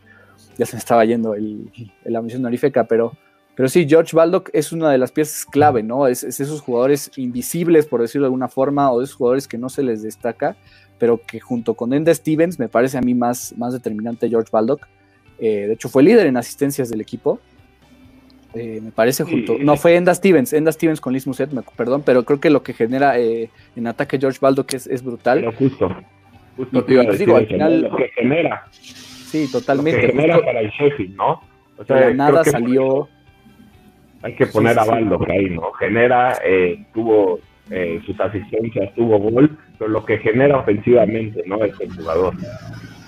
[0.57, 1.71] Ya se me estaba yendo el,
[2.03, 3.13] la mención honorífica, pero
[3.55, 6.07] pero sí, George Baldock es una de las piezas clave, ¿no?
[6.07, 9.83] Es, esos jugadores invisibles, por decirlo de alguna forma, o esos jugadores que no se
[9.83, 10.55] les destaca,
[10.97, 14.87] pero que junto con Enda Stevens me parece a mí más, más determinante George Baldock.
[15.37, 17.39] Eh, de hecho, fue líder en asistencias del equipo.
[18.55, 19.57] Eh, me parece junto.
[19.59, 22.73] No, fue Enda Stevens, Enda Stevens con Liz Muset, perdón, pero creo que lo que
[22.73, 25.39] genera eh, en ataque George Baldock es, es brutal.
[25.39, 25.95] Pero justo.
[26.55, 28.67] Justo te iba a decir, al final, lo que genera.
[28.71, 30.01] Sí, totalmente.
[30.01, 31.41] Lo que genera para el Sheffield, ¿no?
[31.77, 33.09] O sea, nada salió
[34.23, 35.73] hay que poner a Baldo ahí, ¿no?
[35.73, 37.39] Genera, eh, tuvo
[37.69, 41.63] eh, sus asistencias, tuvo gol, pero lo que genera ofensivamente, ¿no?
[41.63, 42.33] Es el jugador.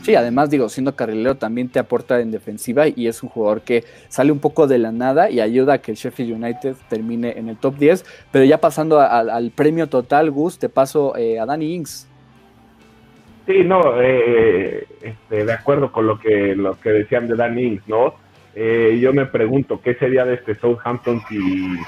[0.06, 3.84] Sí, además digo, siendo carrilero también te aporta en defensiva y es un jugador que
[4.08, 7.50] sale un poco de la nada y ayuda a que el Sheffield United termine en
[7.50, 8.06] el top 10.
[8.32, 12.08] Pero ya pasando al premio total, Gus, te paso eh, a Danny Ings.
[13.48, 18.14] Sí, no, este, de acuerdo con lo que, lo que decían de Danny Ings, ¿no?
[18.54, 21.40] Eh, yo me pregunto qué sería de este Southampton si,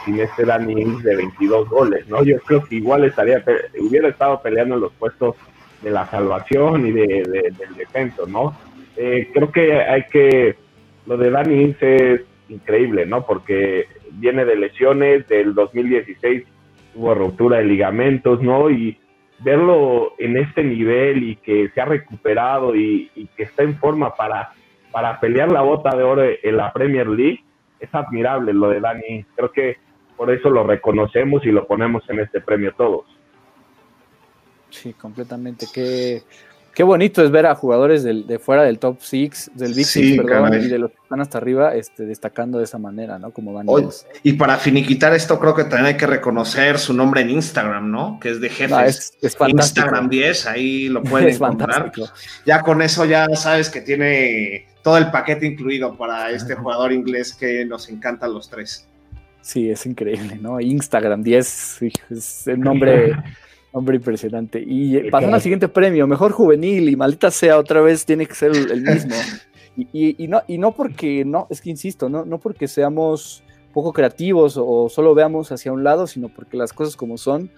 [0.05, 2.23] sin este Danny Ings de 22 goles, ¿no?
[2.23, 3.43] Yo creo que igual estaría,
[3.79, 5.35] hubiera estado peleando en los puestos
[5.81, 8.57] de la salvación y de, del defenso, ¿no?
[8.95, 10.55] Eh, creo que hay que,
[11.05, 13.25] lo de Ings es increíble, ¿no?
[13.25, 16.43] Porque viene de lesiones, del 2016
[16.93, 18.69] tuvo ruptura de ligamentos, ¿no?
[18.69, 18.97] Y
[19.39, 24.51] verlo en este nivel y que se ha recuperado y que está en forma para
[24.91, 27.43] para pelear la bota de oro en la Premier League,
[27.79, 29.25] es admirable lo de Dani.
[29.35, 29.77] Creo que
[30.15, 33.05] por eso lo reconocemos y lo ponemos en este premio todos.
[34.69, 35.67] Sí, completamente.
[35.73, 36.23] Qué,
[36.73, 40.53] qué bonito es ver a jugadores de fuera del top 6, del Big Six, perdón,
[40.61, 43.31] y de los que están hasta arriba, este, destacando de esa manera, ¿no?
[43.31, 43.71] Como Dani.
[44.23, 48.19] y para finiquitar esto, creo que también hay que reconocer su nombre en Instagram, ¿no?
[48.21, 48.73] Que es de jefes.
[48.73, 51.91] Ah, es, Instagram 10, ahí lo pueden encontrar.
[52.45, 57.33] Ya con eso ya sabes que tiene todo el paquete incluido para este jugador inglés
[57.33, 58.87] que nos encantan los tres.
[59.41, 60.59] Sí, es increíble, ¿no?
[60.59, 63.15] Instagram 10 es el nombre,
[63.77, 64.63] nombre impresionante.
[64.65, 68.51] Y pasando al siguiente premio, mejor juvenil y maldita sea, otra vez tiene que ser
[68.55, 69.15] el mismo.
[69.93, 74.57] Y, no, y no porque, no, es que insisto, no, no porque seamos poco creativos
[74.57, 77.51] o solo veamos hacia un lado, sino porque las cosas como son,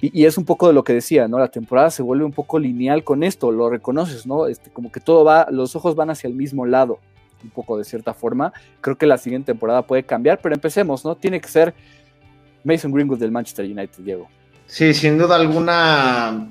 [0.00, 1.38] y, es un poco de lo que decía, ¿no?
[1.38, 4.48] La temporada se vuelve un poco lineal con esto, lo reconoces, ¿no?
[4.48, 6.98] Este, como que todo va, los ojos van hacia el mismo lado,
[7.44, 8.52] un poco de cierta forma.
[8.80, 11.14] Creo que la siguiente temporada puede cambiar, pero empecemos, ¿no?
[11.14, 11.74] Tiene que ser
[12.64, 14.28] Mason Greenwood del Manchester United, Diego.
[14.66, 16.28] Sí, sin duda alguna.
[16.28, 16.48] al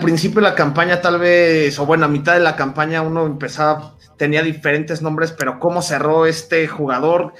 [0.00, 3.96] principio de la campaña, tal vez, o bueno, a mitad de la campaña, uno empezaba,
[4.16, 7.34] tenía diferentes nombres, pero cómo cerró este jugador,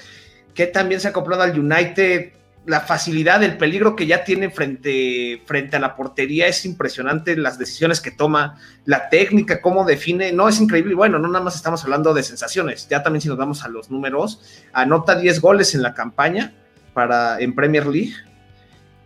[0.53, 2.33] que también se ha acoplado al United
[2.65, 7.57] la facilidad, el peligro que ya tiene frente, frente a la portería es impresionante, las
[7.57, 10.95] decisiones que toma, la técnica, cómo define, no es increíble.
[10.95, 13.91] Bueno, no nada más estamos hablando de sensaciones, ya también si nos damos a los
[13.91, 14.41] números,
[14.71, 16.53] anota 10 goles en la campaña
[16.93, 18.13] para, en Premier League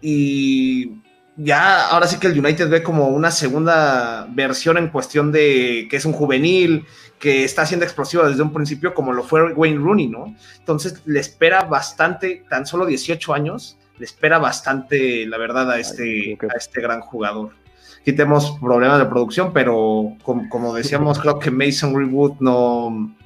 [0.01, 1.01] y
[1.37, 5.97] ya ahora sí que el United ve como una segunda versión en cuestión de que
[5.97, 6.85] es un juvenil,
[7.19, 10.35] que está siendo explosivo desde un principio, como lo fue Wayne Rooney, ¿no?
[10.59, 16.37] Entonces le espera bastante, tan solo 18 años, le espera bastante, la verdad, a este,
[16.41, 17.51] a este gran jugador.
[18.01, 23.16] Aquí tenemos problemas de producción, pero como, decíamos, creo que Mason Greenwood no,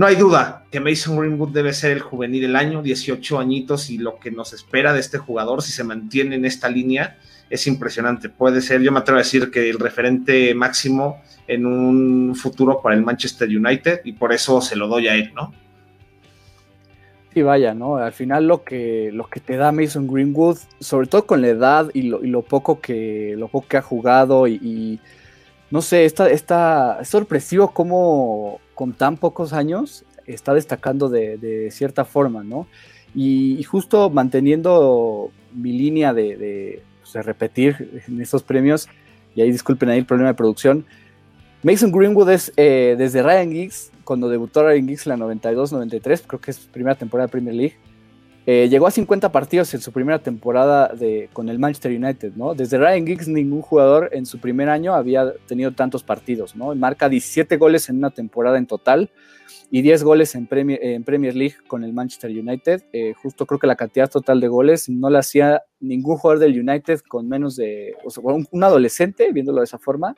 [0.00, 3.98] no hay duda que Mason Greenwood debe ser el juvenil del año, 18 añitos, y
[3.98, 7.18] lo que nos espera de este jugador, si se mantiene en esta línea,
[7.50, 8.30] es impresionante.
[8.30, 12.94] Puede ser, yo me atrevo a decir que el referente máximo en un futuro para
[12.94, 15.52] el Manchester United y por eso se lo doy a él, ¿no?
[17.34, 17.96] Sí, vaya, ¿no?
[17.96, 22.04] Al final lo que, que te da Mason Greenwood, sobre todo con la edad y
[22.04, 24.98] lo, poco, que, poco que ha jugado y,
[25.70, 32.42] no sé, está, está sorpresivo cómo con tan pocos años está destacando de, cierta forma,
[32.42, 32.66] ¿no?
[33.14, 38.88] Y, justo manteniendo mi línea de, pues, repetir en estos premios,
[39.34, 40.86] y ahí disculpen ahí el problema de producción,
[41.62, 46.40] Mason Greenwood es eh, desde Ryan Giggs, cuando debutó Ryan Giggs en la 92-93, creo
[46.40, 47.76] que es primera temporada de Premier League,
[48.52, 52.52] Eh, llegó a 50 partidos en su primera temporada de, con el Manchester United, ¿no?
[52.52, 56.74] Desde Ryan Giggs ningún jugador en su primer año había tenido tantos partidos, ¿no?
[56.74, 59.08] Marca 17 goles en una temporada en total
[59.70, 62.82] y 10 goles en Premier, en Premier League con el Manchester United.
[62.92, 66.58] Eh, justo creo que la cantidad total de goles no la hacía ningún jugador del
[66.58, 70.16] United con menos de, o sea, un, adolescente, viéndolo de esa forma,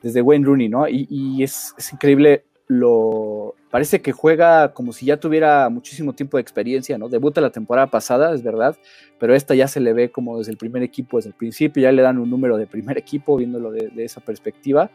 [0.00, 0.86] desde Wayne Rooney, ¿no?
[0.88, 6.98] Y, es increíble lo parece que juega como si ya tuviera muchísimo tiempo de experiencia,
[6.98, 7.08] ¿no?
[7.08, 8.76] Debuta la temporada pasada, es verdad,
[9.18, 11.92] pero esta ya se le ve como desde el primer equipo, desde el principio, ya
[11.92, 14.90] le dan un número de primer equipo, viéndolo de, esa perspectiva.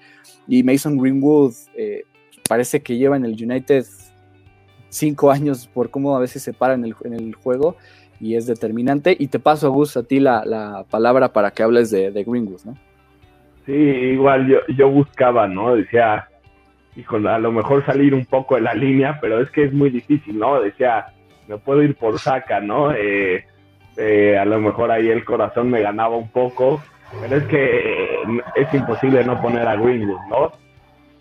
[0.47, 2.03] Y Mason Greenwood eh,
[2.49, 3.85] parece que lleva en el United
[4.89, 7.77] cinco años por cómo a veces se para en el, en el juego
[8.19, 9.15] y es determinante.
[9.17, 12.61] Y te paso, Gus, a ti la, la palabra para que hables de, de Greenwood,
[12.65, 12.77] ¿no?
[13.65, 15.75] Sí, igual yo, yo buscaba, ¿no?
[15.75, 16.27] Decía,
[17.07, 19.89] con a lo mejor salir un poco de la línea, pero es que es muy
[19.89, 20.61] difícil, ¿no?
[20.61, 21.07] Decía,
[21.47, 22.93] me puedo ir por saca, ¿no?
[22.93, 23.45] Eh,
[23.97, 26.81] eh, a lo mejor ahí el corazón me ganaba un poco,
[27.21, 30.51] pero es que eh, es imposible no poner a Greenwood, ¿no?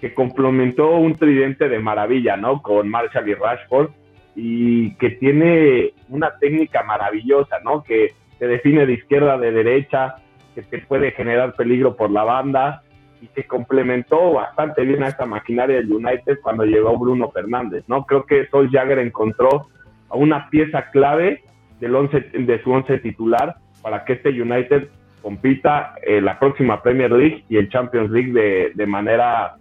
[0.00, 2.62] Que complementó un tridente de maravilla, ¿no?
[2.62, 3.90] Con Marshall y Rashford,
[4.35, 7.83] y que tiene una técnica maravillosa, ¿no?
[7.83, 10.16] Que se define de izquierda, de derecha,
[10.54, 12.83] que te puede generar peligro por la banda,
[13.20, 18.04] y que complementó bastante bien a esta maquinaria del United cuando llegó Bruno Fernández, ¿no?
[18.06, 19.68] Creo que Sol Jagger encontró
[20.09, 21.42] a una pieza clave
[21.80, 24.88] del once, de su once titular para que este United
[25.22, 29.56] compita en la próxima Premier League y el Champions League de, de manera,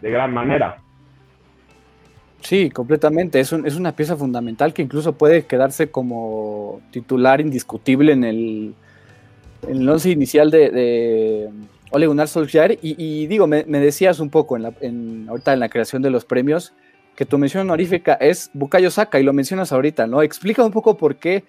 [0.00, 0.78] de gran manera.
[2.40, 3.40] Sí, completamente.
[3.40, 8.74] Es, es una pieza fundamental que incluso puede quedarse como titular indiscutible en el,
[9.66, 11.48] en el once inicial de,
[11.94, 12.78] Ole Gunnar Solskjaer.
[12.82, 16.24] Y, digo, me, decías un poco en la, en, ahorita en la creación de los
[16.24, 16.74] premios
[17.16, 20.20] que tu mención honorífica es Bukayo Saka y lo mencionas ahorita, ¿no?
[20.20, 21.44] Explica un poco por qué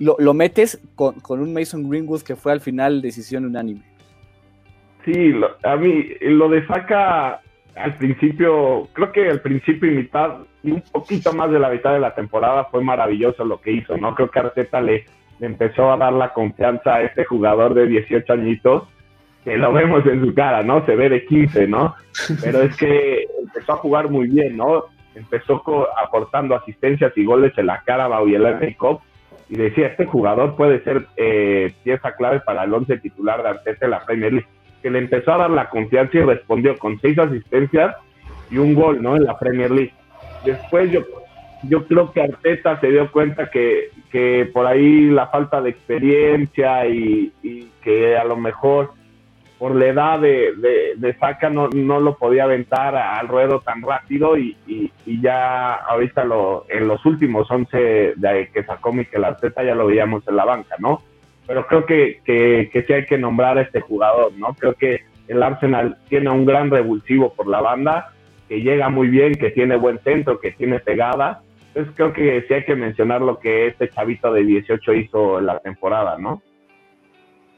[0.00, 3.82] lo, metes con, un Mason Greenwood que fue al final decisión unánime.
[5.04, 7.40] Sí, a mí lo de Saka
[7.76, 11.92] al principio, creo que al principio y mitad, y un poquito más de la mitad
[11.92, 14.14] de la temporada fue maravilloso lo que hizo, ¿no?
[14.14, 15.04] Creo que Arteta le,
[15.38, 18.84] le empezó a dar la confianza a este jugador de 18 añitos
[19.44, 20.84] que lo vemos en su cara, ¿no?
[20.86, 21.94] Se ve de 15, ¿no?
[22.42, 24.86] Pero es que empezó a jugar muy bien, ¿no?
[25.14, 25.62] Empezó
[26.02, 28.98] aportando asistencias y goles en la cara y el FA
[29.50, 33.84] y decía, este jugador puede ser eh, pieza clave para el once titular de Arteta
[33.84, 34.48] en la Premier League,
[34.82, 37.94] que le empezó a dar la confianza y respondió con seis asistencias
[38.50, 39.16] y un gol, ¿no?
[39.16, 39.92] En la Premier League.
[40.46, 41.02] Después yo,
[41.64, 46.86] yo creo que Arteta se dio cuenta que, que por ahí la falta de experiencia
[46.86, 47.30] y
[47.82, 48.92] que a lo mejor
[49.58, 50.52] por la edad de,
[50.96, 54.90] de, Saca no, no, lo podía aventar al ruedo tan rápido y, y,
[55.20, 60.26] ya ahorita lo, en los últimos 11 de que sacó Mikel Arteta ya lo veíamos
[60.26, 61.02] en la banca, ¿no?
[61.46, 64.54] Pero creo que, que, que sí hay que nombrar a este jugador, ¿no?
[64.54, 68.12] Creo que el Arsenal tiene un gran revulsivo por la banda,
[68.48, 71.42] que llega muy bien, que tiene buen centro, que tiene pegada.
[71.68, 75.46] Entonces creo que sí hay que mencionar lo que este chavito de 18 hizo en
[75.46, 76.42] la temporada, ¿no?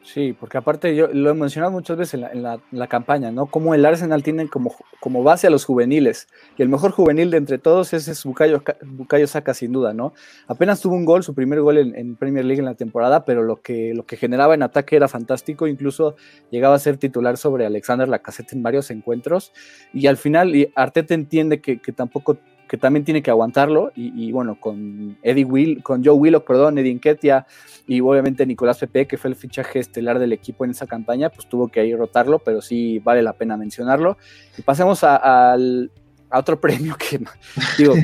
[0.06, 3.46] Sí, porque aparte yo lo he mencionado muchas veces en la, campaña, ¿no?
[3.46, 6.28] Como el Arsenal tiene como, como base a los juveniles.
[6.56, 10.14] Y el mejor juvenil de entre todos es, es Bukayo Saka, sin duda, ¿no?
[10.46, 13.60] Apenas tuvo un gol, su primer gol en, Premier League en la temporada, pero lo
[13.60, 15.66] que, lo que generaba en ataque era fantástico.
[15.66, 16.14] Incluso
[16.52, 19.52] llegaba a ser titular sobre Alexander Lacazette en varios encuentros.
[19.92, 23.92] Y al final, y Arteta entiende que, que tampoco que también tiene que aguantarlo.
[23.94, 27.46] Y, bueno, con Eddie Will, con Joe Willock, perdón, Eddie Nketiah
[27.86, 31.48] y obviamente Nicolás Pepe, que fue el fichaje estelar del equipo en esa campaña, pues
[31.48, 34.18] tuvo que ahí rotarlo, pero sí vale la pena mencionarlo.
[34.58, 35.90] Y pasemos al,
[36.30, 37.20] a otro premio que
[37.78, 37.94] digo,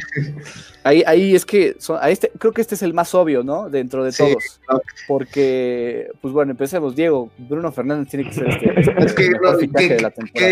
[0.84, 3.68] ahí, ahí es que a este, creo que este es el más obvio, ¿no?
[3.68, 4.60] Dentro de todos.
[5.06, 9.30] Porque, pues bueno, empecemos, Diego, Bruno Fernández tiene que ser este, este es que,
[9.76, 10.50] ¿qué, de la temporada.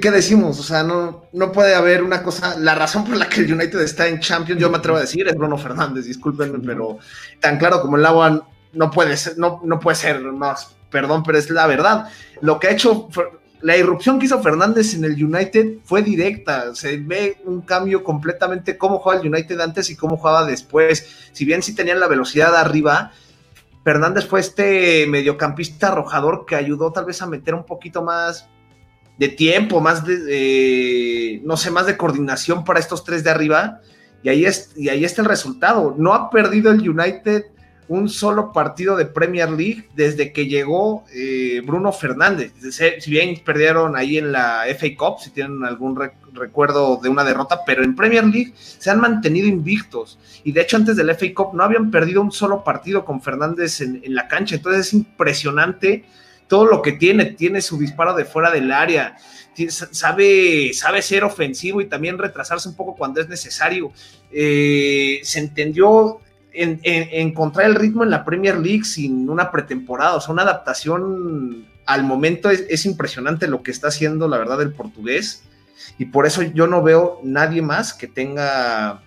[0.00, 0.58] ¿qué, decimos?
[0.58, 3.80] O sea, no, no puede haber una cosa, la razón por la que el United
[3.80, 6.98] está en Champions, yo me atrevo a decir, es Bruno Fernández, discúlpenme, pero
[7.40, 11.38] tan claro como el agua no puede ser, no, no puede ser más, perdón, pero
[11.38, 12.08] es la verdad.
[12.40, 13.08] Lo que ha hecho
[13.62, 16.74] la irrupción que hizo Fernández en el United fue directa.
[16.74, 21.28] Se ve un cambio completamente cómo jugaba el United antes y cómo jugaba después.
[21.32, 23.12] Si bien sí tenían la velocidad arriba,
[23.84, 28.48] Fernández fue este mediocampista arrojador que ayudó tal vez a meter un poquito más
[29.18, 33.80] de tiempo, más de, no sé, más de coordinación para estos tres de arriba.
[34.24, 35.94] Y ahí, es, y ahí está el resultado.
[35.96, 37.44] No ha perdido el United
[37.92, 42.52] un solo partido de Premier League desde que llegó eh, Bruno Fernández.
[43.00, 46.00] Si bien perdieron ahí en la FA Cup, si tienen algún
[46.32, 50.18] recuerdo de una derrota, pero en Premier League se han mantenido invictos.
[50.42, 53.82] Y de hecho, antes del FA Cup no habían perdido un solo partido con Fernández
[53.82, 54.56] en, la cancha.
[54.56, 56.04] Entonces es impresionante
[56.48, 57.26] todo lo que tiene.
[57.26, 59.16] Tiene su disparo de fuera del área
[59.68, 63.92] sabe, sabe ser ofensivo y también retrasarse un poco cuando es necesario.
[64.30, 66.20] Eh, se entendió
[66.54, 71.66] en, encontrar el ritmo en la Premier League sin una pretemporada, o sea, una adaptación
[71.86, 75.44] al momento es, impresionante lo que está haciendo, la verdad, el portugués.
[75.98, 79.02] Y por eso yo no veo nadie más que tenga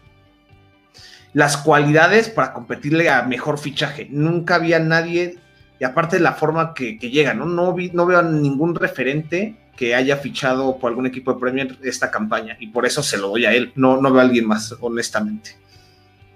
[1.33, 4.07] las cualidades para competirle a mejor fichaje.
[4.09, 5.37] Nunca había nadie,
[5.79, 7.45] y aparte de la forma que, llega, ¿no?
[7.45, 11.77] No, vi, no veo a ningún referente que haya fichado por algún equipo de Premier
[11.83, 14.47] esta campaña y por eso se lo doy a él, no, no veo a alguien
[14.47, 15.57] más, honestamente.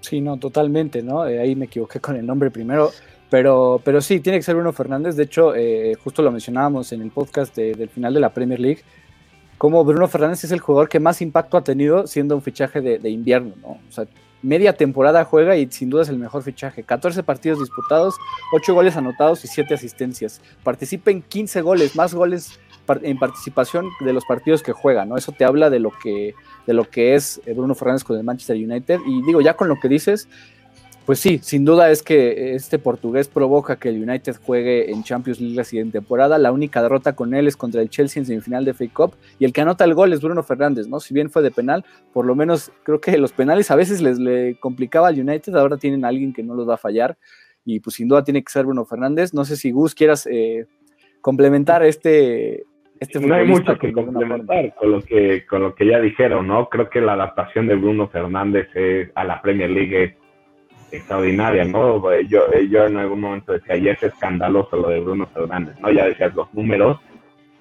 [0.01, 1.27] Sí, no, totalmente, ¿no?
[1.27, 2.91] Eh, ahí me equivoqué con el nombre primero,
[3.29, 7.01] pero, pero sí, tiene que ser Bruno Fernández, de hecho, eh, justo lo mencionábamos en
[7.01, 8.81] el podcast del final de la Premier League,
[9.57, 12.97] como Bruno Fernández es el jugador que más impacto ha tenido siendo un fichaje de,
[12.97, 13.71] de invierno, ¿no?
[13.71, 14.05] O sea,
[14.41, 16.83] media temporada juega y sin duda es el mejor fichaje.
[16.83, 18.15] 14 partidos disputados,
[18.53, 20.41] 8 goles anotados y 7 asistencias.
[20.63, 22.59] Participa en 15 goles, más goles
[23.02, 25.17] en participación de los partidos que juega, ¿no?
[25.17, 26.34] Eso te habla de lo que,
[26.65, 28.99] de lo que es eh, Bruno Fernández con el Manchester United.
[29.06, 30.28] Y digo, ya con lo que dices,
[31.06, 35.39] pues sí, sin duda es que este portugués provoca que el United juegue en Champions
[35.39, 36.38] League la siguiente temporada.
[36.38, 39.45] La única derrota con él es contra el Chelsea en semifinal de FA Cup y
[39.45, 40.99] el que anota el gol es Bruno Fernández, ¿no?
[40.99, 44.19] Si bien fue de penal, por lo menos creo que los penales a veces les
[44.19, 47.17] le complicaba al United, ahora tienen a alguien que no los va a fallar
[47.65, 49.34] y pues sin duda tiene que ser Bruno Fernández.
[49.34, 50.67] No sé si Gus quieras eh,
[51.21, 52.65] complementar este,
[52.99, 56.67] este no hay mucho que complementar con lo que, con lo que ya dijeron, ¿no?
[56.67, 58.67] Creo que la adaptación de Bruno Fernández
[59.15, 60.13] a la Premier League es
[60.91, 62.01] extraordinaria, ¿no?
[62.23, 65.91] Yo, yo en algún momento decía, ya es escandaloso lo de Bruno Fernández, ¿no?
[65.91, 66.99] Ya decías los números.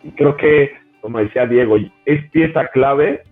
[0.03, 3.23] Y creo que, como decía Diego, es pieza clave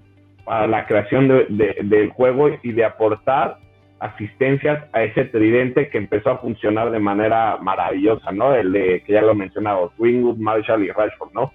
[0.45, 3.59] para la creación del juego y de aportar
[3.99, 8.55] asistencias a ese tridente que empezó a funcionar de manera maravillosa, ¿no?
[8.55, 11.53] El de, que ya lo mencionaba, Wingwood, Marshall y Rashford, ¿no?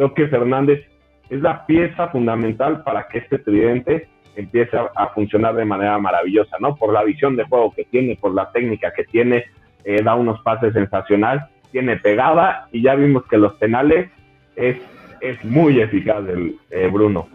[0.00, 0.80] Creo que Fernández
[1.28, 6.74] es la pieza fundamental para que este tridente empiece a, funcionar de manera maravillosa, ¿no?
[6.74, 9.44] Por la visión de juego que tiene, por la técnica que tiene,
[9.84, 14.08] eh, da unos pases sensacional, tiene pegada y ya vimos que los penales
[14.56, 14.78] es,
[15.20, 17.28] es muy eficaz el eh, Bruno.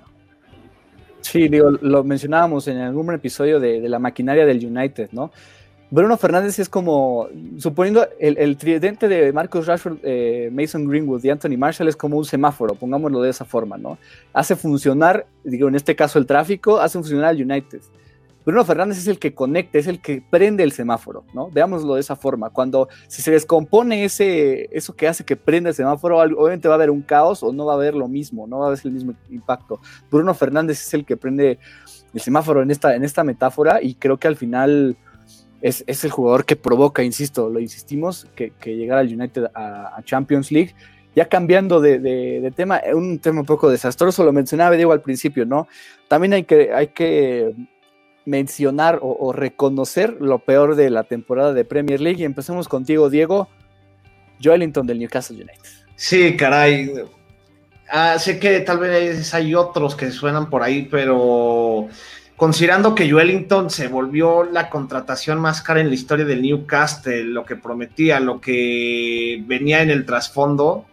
[1.22, 5.30] Sí, digo, lo mencionábamos en algún episodio de, de la maquinaria del United, ¿no?
[5.96, 11.58] Bruno Fernández es como, suponiendo el, tridente de Marcus Rashford, eh, Mason Greenwood y Anthony
[11.58, 13.98] Marshall es como un semáforo, pongámoslo de esa forma, ¿no?
[14.34, 17.80] Hace funcionar, digo, en este caso el tráfico, hace funcionar al United.
[18.46, 21.50] Bruno Fernández es el que conecta, es el que prende el semáforo, ¿no?
[21.50, 22.50] Veámoslo de esa forma.
[22.50, 26.76] Cuando si se descompone ese, eso que hace que prenda el semáforo, obviamente va a
[26.76, 28.92] haber un caos o no va a haber lo mismo, no va a haber el
[28.92, 29.80] mismo impacto.
[30.12, 31.58] Bruno Fernández es el que prende
[32.14, 34.98] el semáforo en esta, en esta metáfora y creo que al final
[35.66, 40.52] es, el jugador que provoca, insisto, lo insistimos, que, que llegar al United a, Champions
[40.52, 40.76] League.
[41.16, 45.68] Ya cambiando de, tema, un tema un poco desastroso, lo mencionaba Diego al principio, ¿no?
[46.08, 47.56] También hay que, hay que
[48.26, 52.22] mencionar o, reconocer lo peor de la temporada de Premier League.
[52.22, 53.48] Y empecemos contigo, Diego,
[54.44, 55.70] Joelinton del Newcastle United.
[55.96, 56.94] Sí, caray.
[57.90, 61.88] Ah, sé que tal vez hay otros que suenan por ahí, pero
[62.36, 67.46] considerando que Wellington se volvió la contratación más cara en la historia del Newcastle, lo
[67.46, 70.86] que prometía, lo que venía en el trasfondo,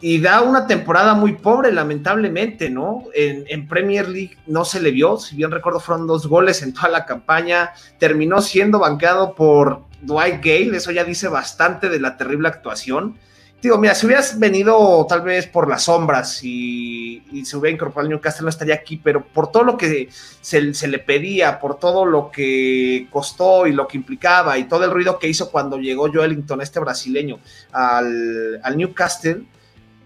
[0.00, 3.04] y da una temporada muy pobre, lamentablemente, ¿no?
[3.14, 6.88] En, Premier League no se le vio, si bien recuerdo fueron dos goles en toda
[6.88, 12.48] la campaña, terminó siendo banqueado por Dwight Gale, eso ya dice bastante de la terrible
[12.48, 13.16] actuación
[13.62, 18.08] digo, mira, si hubieras venido tal vez por las sombras y, se hubiera incorporado al
[18.10, 20.08] Newcastle, no estaría aquí, pero por todo lo que
[20.40, 24.90] se, le pedía, por todo lo que costó y lo que implicaba y todo el
[24.90, 27.38] ruido que hizo cuando llegó Joelinton, este brasileño,
[27.72, 29.44] al, Newcastle,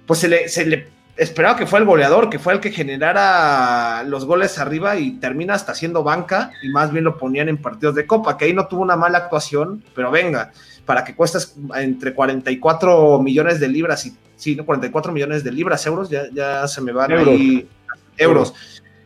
[0.07, 4.03] pues se le, se le esperaba que fue el goleador, que fue el que generara
[4.05, 7.95] los goles arriba y termina hasta siendo banca y más bien lo ponían en partidos
[7.95, 10.53] de copa, que ahí no tuvo una mala actuación, pero venga,
[10.87, 14.64] para que cuestes entre 44 millones de libras y sí, ¿no?
[14.64, 17.68] 44 millones de libras, euros, ya, ya se me van ahí
[18.16, 18.55] euros.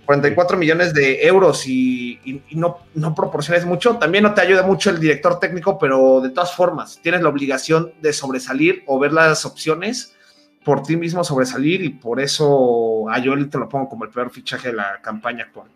[0.05, 4.99] 44 millones de euros y, no, no proporciones mucho, también no te ayuda mucho el
[4.99, 10.17] director técnico, pero de todas formas, tienes la obligación de sobresalir o ver las opciones
[10.65, 14.31] por ti mismo sobresalir y por eso a Joel te lo pongo como el peor
[14.31, 15.69] fichaje de la campaña actual.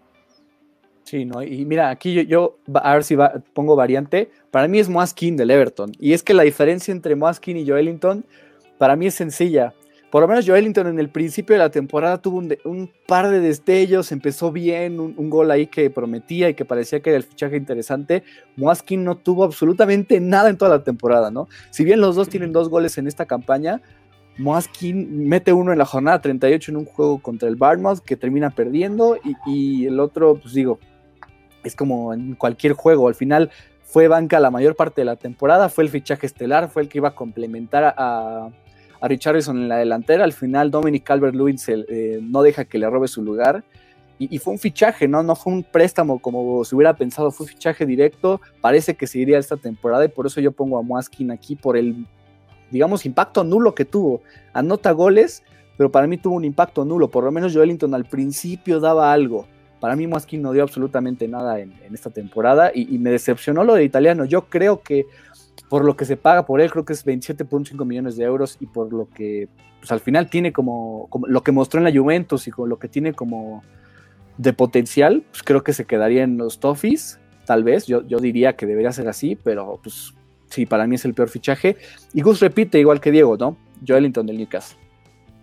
[1.05, 1.43] Sí, ¿no?
[1.43, 3.17] Y mira, aquí yo, a ver si
[3.53, 4.31] pongo variante.
[4.51, 5.93] Para mí es Moaskin del Everton.
[6.01, 8.25] Y es que la diferencia entre Moaskin y Joelinton,
[8.79, 9.75] para mí es sencilla.
[10.11, 14.13] Por lo menos Joelinton en el principio de la temporada tuvo un, par de destellos,
[14.13, 18.23] empezó bien, un, gol ahí que prometía y que parecía que era el fichaje interesante.
[18.57, 21.49] Moaskin no tuvo absolutamente nada en toda la temporada, ¿no?
[21.71, 23.83] Si bien los dos tienen dos goles en esta campaña,
[24.39, 28.51] Moaskin mete uno en la jornada 38 en un juego contra el Barmouth que termina
[28.51, 30.79] perdiendo y el otro, pues digo,
[31.65, 33.51] es como en cualquier juego, al final
[33.83, 36.99] fue banca la mayor parte de la temporada, fue el fichaje estelar, fue el que
[36.99, 38.51] iba a complementar a,
[39.01, 41.57] a Richardson en la delantera, al final Dominic Calvert-Lewin
[41.89, 43.65] eh, no deja que le robe su lugar,
[44.19, 45.23] y, fue un fichaje, ¿no?
[45.23, 49.39] No fue un préstamo como se hubiera pensado, fue un fichaje directo, parece que seguiría
[49.39, 52.07] esta temporada, y por eso yo pongo a Moaskin aquí por el,
[52.71, 54.23] digamos, impacto nulo que tuvo.
[54.53, 55.43] Anota goles,
[55.77, 59.49] pero para mí tuvo un impacto nulo, por lo menos Joelinton al principio daba algo,
[59.81, 63.85] para mí Moaskin no dio absolutamente nada en, esta temporada y, me decepcionó lo de
[63.85, 64.25] italiano.
[64.25, 65.07] Yo creo que
[65.69, 68.67] por lo que se paga por él, creo que es 27.5 millones de euros y
[68.67, 69.49] por lo que
[69.81, 72.89] pues, al final tiene como, lo que mostró en la Juventus y con lo que
[72.89, 73.63] tiene como
[74.39, 77.87] de potencial, pues creo que se quedaría en los Toffees, tal vez.
[77.87, 80.15] Yo, yo diría que debería ser así, pero pues
[80.49, 81.77] sí, para mí es el peor fichaje.
[82.13, 83.57] Y Gus repite igual que Diego, ¿no?
[83.87, 84.84] Joelinton del Newcastle.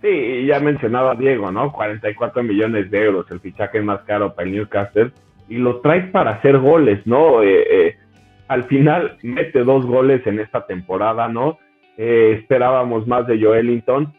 [0.01, 1.71] Sí, ya mencionaba Diego, ¿no?
[1.71, 5.11] 44 millones de euros, el fichaje más caro para el Newcastle,
[5.47, 7.43] y lo traes para hacer goles, ¿no?
[7.43, 7.95] Eh, eh,
[8.47, 11.59] al final mete dos goles en esta temporada, ¿no?
[11.97, 14.11] Eh, esperábamos más de Joelinton.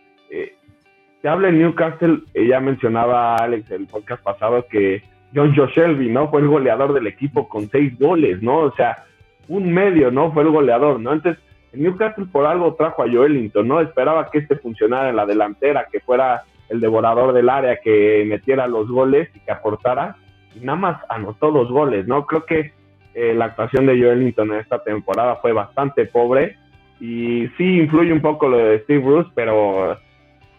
[1.21, 5.03] se habla en Newcastle, ya mencionaba Alex el podcast pasado que
[5.35, 6.29] John Joe Shelby, ¿no?
[6.31, 8.59] Fue el goleador del equipo con seis goles, ¿no?
[8.59, 9.05] O sea,
[9.49, 10.33] un medio, ¿no?
[10.33, 11.13] Fue el goleador, ¿no?
[11.13, 11.43] Entonces,
[11.73, 13.81] Newcastle por algo trajo a Joelinton, ¿no?
[13.81, 18.67] Esperaba que este funcionara en la delantera, que fuera el devorador del área, que metiera
[18.67, 20.17] los goles y que aportara.
[20.55, 22.27] Y nada más anotó los goles, ¿no?
[22.27, 22.73] Creo que
[23.15, 26.57] eh, la actuación de Joelinton en esta temporada fue bastante pobre.
[27.01, 29.99] Y sí influye un poco lo de Steve Bruce, pero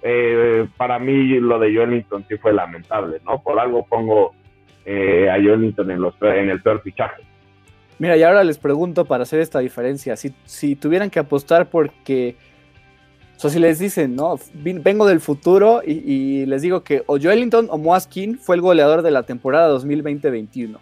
[0.01, 3.41] eh, para mí lo de Joelinton sí fue lamentable, ¿no?
[3.41, 4.33] Por algo pongo
[4.85, 7.23] eh, a Joelinton en, en el peor fichaje.
[7.99, 12.35] Mira, y ahora les pregunto para hacer esta diferencia, si, si tuvieran que apostar porque,
[13.41, 14.39] o si les dicen, ¿no?
[14.53, 19.11] Vengo del futuro y, les digo que o Joelinton o Moaskin fue el goleador de
[19.11, 20.77] la temporada 2020-21.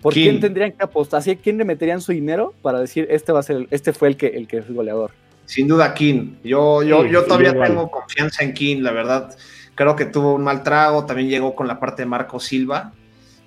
[0.00, 1.18] ¿Por quién tendrían que apostar?
[1.18, 4.16] ¿Así quién le meterían su dinero para decir este va a ser este fue el
[4.16, 5.10] que el que es el goleador?
[5.44, 6.36] Sin duda King.
[6.42, 9.36] Yo, yo, yo todavía tengo confianza en King, la verdad.
[9.74, 12.92] Creo que tuvo un mal trago, también llegó con la parte de Marco Silva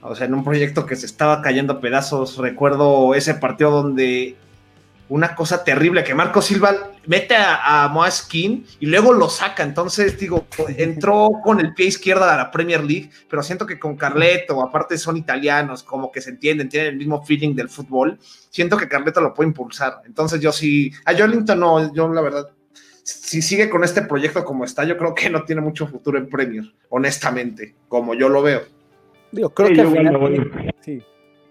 [0.03, 2.37] o sea, en un proyecto que se estaba cayendo a pedazos.
[2.37, 4.35] Recuerdo ese partido donde
[5.09, 9.63] una cosa terrible que Marco Silva mete a, a Moaskin y luego lo saca.
[9.63, 10.45] Entonces, digo,
[10.77, 14.97] entró con el pie izquierdo a la Premier League, pero siento que con Carleto, aparte
[14.97, 18.19] son italianos, como que se entienden, tienen el mismo feeling del fútbol.
[18.49, 20.01] Siento que Carleto lo puede impulsar.
[20.05, 22.49] Entonces, yo sí, a Jolinton no, yo la verdad,
[23.03, 26.29] si sigue con este proyecto como está, yo creo que no tiene mucho futuro en
[26.29, 28.82] Premier, honestamente, como yo lo veo.
[29.33, 31.01] Digo, creo que al final sí,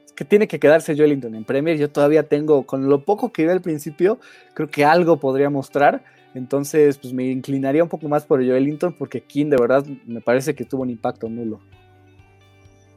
[0.07, 1.77] es que tiene que quedarse Joelinton en Premier.
[1.77, 4.21] Yo todavía tengo, con lo poco que vi al principio,
[4.55, 6.05] creo que algo podría mostrar.
[6.35, 10.55] Entonces, pues me inclinaría un poco más por Joelinton porque King de verdad me parece
[10.55, 11.61] que tuvo un impacto nulo.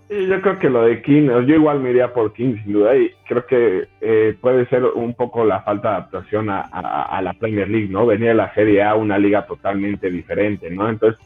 [0.08, 2.96] Sí, yo creo que lo de King, yo igual me iría por King sin duda
[2.96, 7.68] y creo que eh, puede ser un poco la falta de adaptación a, la Premier
[7.68, 8.06] League, ¿no?
[8.06, 10.88] Venía de la Serie A, una liga totalmente diferente, ¿no?
[10.88, 11.20] Entonces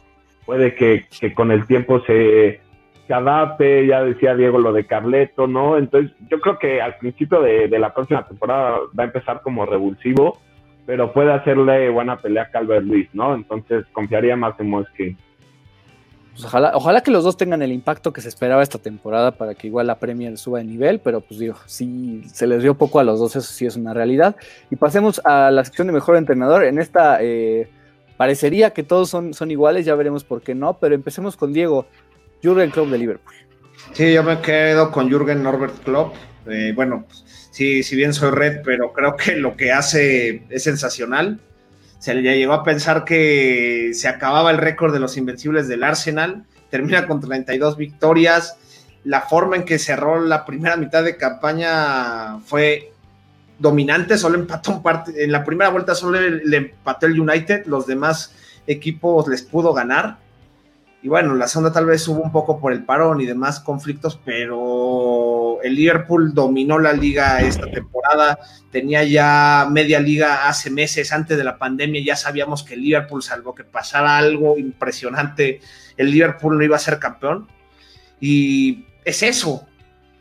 [0.45, 2.61] puede que, que con el tiempo se,
[3.57, 5.77] se ya decía Diego lo de Carleto, ¿no?
[5.77, 10.39] Entonces yo creo que al principio de, la próxima temporada va a empezar como revulsivo,
[10.85, 13.33] pero puede hacerle buena pelea a Calvert Luis, ¿no?
[13.33, 15.17] Entonces confiaría más en Mosquín.
[16.33, 19.55] Pues ojalá, ojalá que los dos tengan el impacto que se esperaba esta temporada para
[19.55, 22.99] que igual la Premier suba de nivel, pero pues digo, sí se les dio poco
[22.99, 24.35] a los dos, eso sí es una realidad.
[24.69, 26.63] Y pasemos a la sección de mejor entrenador.
[26.63, 27.69] En esta eh,
[28.17, 31.87] parecería que todos son, son iguales, ya veremos por qué no, pero empecemos con Diego.
[32.41, 33.33] Jürgen Klopp de Liverpool.
[33.93, 36.15] Sí, yo me quedo con Jürgen Norbert Klopp.
[36.47, 37.05] Eh, bueno,
[37.51, 41.39] sí, si bien soy red, pero creo que lo que hace es sensacional.
[41.99, 46.45] Se le llegó a pensar que se acababa el récord de los invencibles del Arsenal.
[46.69, 48.57] Termina con 32 victorias.
[49.03, 52.93] La forma en que cerró la primera mitad de campaña fue
[53.57, 54.17] dominante.
[54.17, 55.23] Solo empató un parte.
[55.23, 57.65] En la primera vuelta solo le empató el United.
[57.65, 58.33] Los demás
[58.65, 60.17] equipos les pudo ganar
[61.01, 64.19] y bueno, la segunda tal vez hubo un poco por el parón y demás conflictos,
[64.25, 68.37] pero el Liverpool dominó la liga esta temporada,
[68.69, 73.23] tenía ya media liga hace meses antes de la pandemia, ya sabíamos que el Liverpool,
[73.23, 75.61] salvo que pasara algo impresionante,
[75.95, 77.47] el Liverpool no iba a ser campeón.
[78.19, 79.68] Y es eso,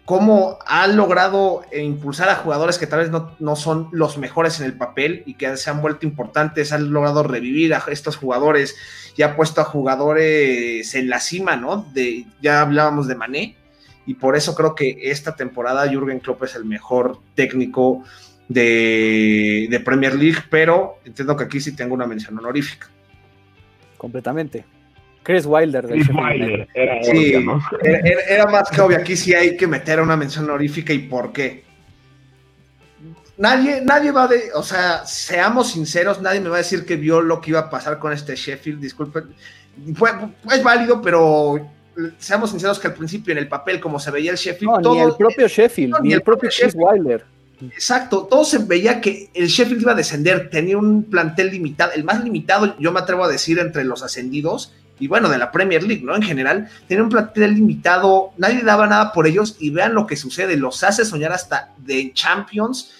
[0.09, 4.73] cómo ha logrado impulsar a jugadores que tal vez no, son los mejores en el
[4.73, 8.75] papel y que se han vuelto importantes, ha logrado revivir a estos jugadores
[9.19, 11.85] y ha puesto a jugadores en la cima, ¿no?
[11.93, 13.57] De, ya hablábamos de Mané
[14.07, 18.03] y por eso creo que esta temporada Jürgen Klopp es el mejor técnico
[18.49, 22.89] de, Premier League, pero entiendo que aquí sí tengo una mención honorífica.
[23.99, 24.65] Completamente.
[25.29, 25.87] Chris Wilder.
[25.87, 27.35] Chris Wilder, era, sí,
[28.31, 28.97] era, más que obvio.
[28.97, 31.65] Aquí sí hay que meter una mención honorífica y por qué.
[33.37, 37.21] Nadie, nadie va de, o sea, seamos sinceros, nadie me va a decir que vio
[37.21, 39.25] lo que iba a pasar con este Sheffield, disculpen,
[39.95, 40.13] fue,
[40.51, 41.61] es válido, pero
[42.17, 45.01] seamos sinceros que al principio en el papel, como se veía el Sheffield, no, ni
[45.03, 47.27] el propio Sheffield, ni, el propio, Chris Wilder.
[47.61, 52.05] Exacto, todo se veía que el Sheffield iba a descender, tenía un plantel limitado, el
[52.05, 55.83] más limitado, yo me atrevo a decir, entre los ascendidos y bueno, de la Premier
[55.83, 56.15] League, ¿no?
[56.15, 60.17] En general, tenía un plantel limitado, nadie daba nada por ellos y vean lo que
[60.17, 62.93] sucede, los hace soñar hasta de Champions,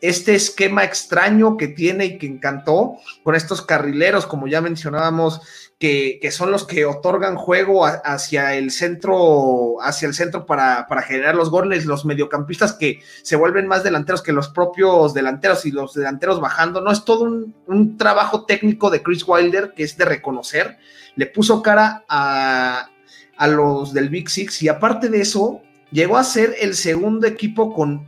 [0.00, 5.40] este esquema extraño que tiene y que encantó con estos carrileros, como ya mencionábamos,
[5.78, 11.50] que, son los que otorgan juego hacia el centro, hacia el centro para, generar los
[11.50, 16.40] goles, los mediocampistas que se vuelven más delanteros que los propios delanteros y los delanteros
[16.40, 16.80] bajando.
[16.80, 20.78] No es todo un, un trabajo técnico de Chris Wilder que es de reconocer.
[21.14, 22.88] Le puso cara a,
[23.36, 27.72] a los del Big Six y aparte de eso, llegó a ser el segundo equipo
[27.72, 28.06] con,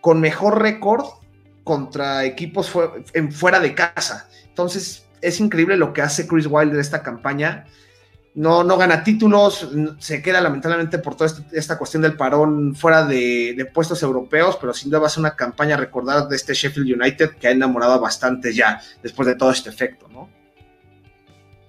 [0.00, 1.04] con mejor récord
[1.64, 2.72] contra equipos
[3.12, 4.28] en, fuera de casa.
[4.46, 7.66] Entonces, es increíble lo que hace Chris Wilder esta campaña.
[8.34, 13.04] No, no gana títulos, se queda lamentablemente por toda este, esta, cuestión del parón fuera
[13.04, 16.54] de, puestos europeos, pero sin duda va a ser una campaña a recordar de este
[16.54, 20.28] Sheffield United que ha enamorado bastante ya después de todo este efecto, ¿no?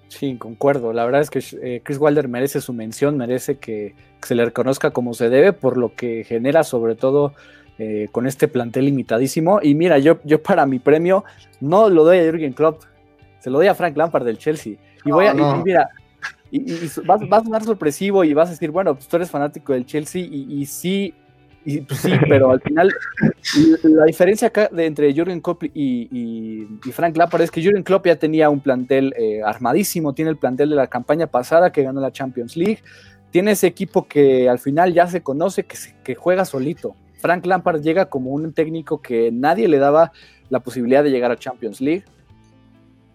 [0.09, 0.91] Sí, concuerdo.
[0.91, 4.91] La verdad es que eh, Chris Wilder merece su mención, merece que, se le reconozca
[4.91, 7.33] como se debe por lo que genera sobre todo
[7.77, 9.59] eh, con este plantel limitadísimo.
[9.63, 11.23] Y mira, yo, yo para mi premio
[11.61, 12.83] no lo doy a Jürgen Klopp,
[13.39, 14.75] se lo doy a Frank Lampard del Chelsea.
[15.05, 15.89] Y voy a, y, mira,
[16.51, 19.73] y, vas, vas, a sonar sorpresivo y vas a decir, bueno, pues tú eres fanático
[19.73, 21.13] del Chelsea y, sí,
[21.63, 22.93] y, pues sí, pero al final
[23.83, 28.15] la diferencia acá de, entre Jürgen Klopp y, Frank Lampard es que Jürgen Klopp ya
[28.17, 32.11] tenía un plantel eh, armadísimo, tiene el plantel de la campaña pasada que ganó la
[32.11, 32.79] Champions League,
[33.31, 36.95] tiene ese equipo que al final ya se conoce, que, que juega solito.
[37.19, 40.13] Frank Lampard llega como un técnico que nadie le daba
[40.49, 42.05] la posibilidad de llegar a Champions League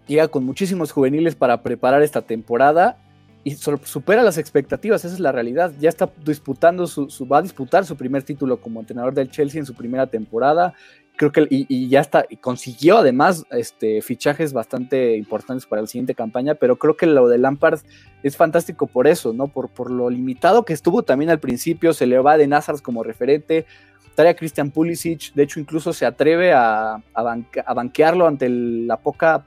[0.06, 2.98] llega con muchísimos juveniles para preparar esta temporada
[3.44, 5.70] y supera las expectativas, esa es la realidad.
[5.78, 9.66] Ya está disputando su, va a disputar su primer título como entrenador del Chelsea en
[9.66, 10.72] su primera temporada.
[11.16, 16.14] Creo que y, ya está, y consiguió además este, fichajes bastante importantes para la siguiente
[16.14, 17.80] campaña, pero creo que lo de Lampard
[18.22, 19.48] es fantástico por eso, ¿no?
[19.48, 23.04] Por, por lo limitado que estuvo también al principio, se le va de Nazars como
[23.04, 23.66] referente,
[24.14, 29.44] trae a Christian Pulisic, de hecho incluso se atreve a, a, banquearlo ante la poca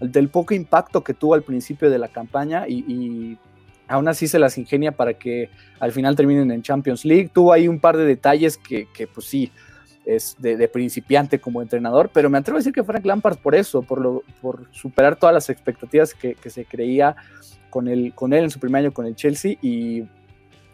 [0.00, 3.38] del poco impacto que tuvo al principio de la campaña y,
[3.88, 7.30] aún así se las ingenia para que al final terminen en Champions League.
[7.32, 9.52] Tuvo ahí un par de detalles que, pues sí,
[10.04, 13.82] es de, principiante como entrenador, pero me atrevo a decir que Frank Lampard por eso,
[13.82, 17.16] por, lo, por superar todas las expectativas que, se creía
[17.70, 20.04] con, el, con él en su primer año con el Chelsea y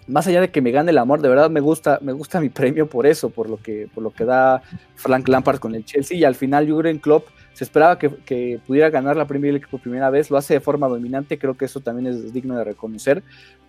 [0.07, 2.49] más allá de que me gane el amor, de verdad me gusta, me gusta mi
[2.49, 4.63] premio por eso, por lo que, por lo que da
[4.97, 9.17] Frank Lampard con el Chelsea y al final Jurgen Klopp se esperaba que, pudiera ganar
[9.17, 12.07] la Premier League por primera vez, lo hace de forma dominante, creo que eso también
[12.07, 13.23] es digno de reconocer,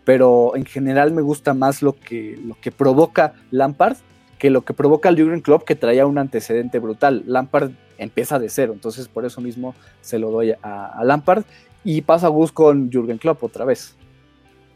[0.06, 3.98] pero en general me gusta más lo que, lo que provoca Lampard
[4.44, 7.24] que lo que provoca el Jurgen Klopp que traía un antecedente brutal.
[7.28, 11.46] Lampard empieza de cero, entonces por eso mismo se lo doy a, Lampard
[11.86, 13.98] y pasa Gus con Jürgen Klopp otra vez.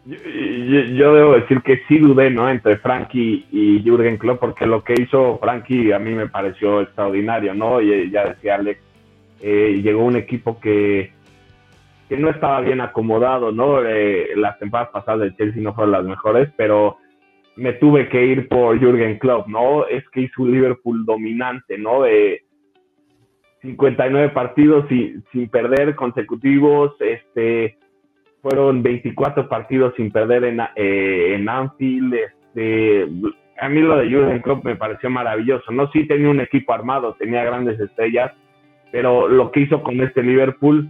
[0.05, 2.49] Yo, debo decir que sí dudé, ¿no?
[2.49, 7.53] Entre Frankie y Jürgen Klopp, porque lo que hizo Frankie a mí me pareció extraordinario,
[7.53, 7.82] ¿no?
[7.82, 8.80] Y ya decía Alex,
[9.41, 11.11] eh, llegó un equipo que,
[12.09, 13.83] que no estaba bien acomodado, ¿no?
[13.83, 16.97] Eh, las temporadas pasadas del Chelsea no fueron las mejores, pero
[17.55, 19.88] me tuve que ir por Jürgen Klopp, ¿no?
[19.88, 22.03] Es que hizo un Liverpool dominante, ¿no?
[22.03, 22.43] De
[23.61, 27.77] 59 partidos sin, sin perder consecutivos, este,
[28.41, 33.07] fueron 24 partidos sin perder en, eh, en Anfield, este,
[33.59, 35.89] a mí lo de Jürgen Klopp me pareció maravilloso, ¿no?
[35.91, 38.31] Sí tenía un equipo armado, tenía grandes estrellas,
[38.91, 40.89] pero lo que hizo con este Liverpool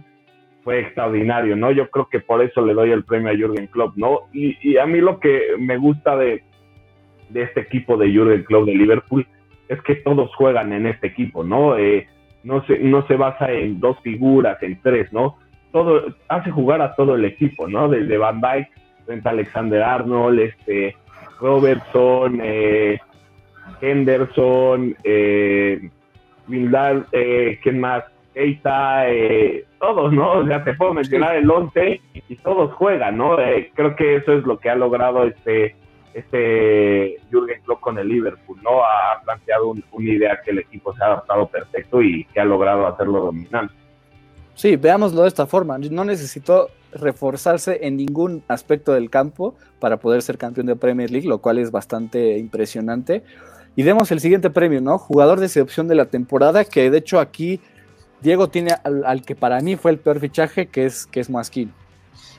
[0.62, 1.70] fue extraordinario, ¿no?
[1.70, 4.20] Yo creo que por eso le doy el premio a Jürgen Klopp, ¿no?
[4.32, 6.42] Y, a mí lo que me gusta de,
[7.30, 9.26] de, este equipo de Jürgen Klopp de Liverpool
[9.68, 11.76] es que todos juegan en este equipo, ¿no?
[11.76, 12.06] Eh,
[12.44, 15.36] no, se, no se basa en dos figuras, en tres, ¿no?
[15.72, 17.88] Todo, hace jugar a todo el equipo, ¿no?
[17.88, 18.68] Desde Van Dijk
[19.04, 20.96] frente a Alexander Arnold, este,
[21.40, 22.98] Robertson, eh,
[23.80, 25.90] Henderson, eh,
[27.12, 28.04] eh, ¿quién más?
[28.34, 30.32] Keita, eh, todos, ¿no?
[30.32, 33.40] O sea, te puedo mencionar el 11 y todos juegan, ¿no?
[33.40, 35.74] Eh, creo que eso es lo que ha logrado este
[36.14, 38.82] este Jürgen Klopp con el Liverpool, ¿no?
[38.82, 42.86] Ha planteado una idea que el equipo se ha adaptado perfecto y que ha logrado
[42.86, 43.74] hacerlo dominante.
[44.54, 45.78] Sí, veámoslo de esta forma.
[45.78, 51.28] No necesitó reforzarse en ningún aspecto del campo para poder ser campeón de Premier League,
[51.28, 53.22] lo cual es bastante impresionante.
[53.76, 54.98] Y demos el siguiente premio, ¿no?
[54.98, 57.60] Jugador de excepción de la temporada, que de hecho aquí
[58.20, 61.28] Diego tiene al, que para mí fue el peor fichaje, que es, que es.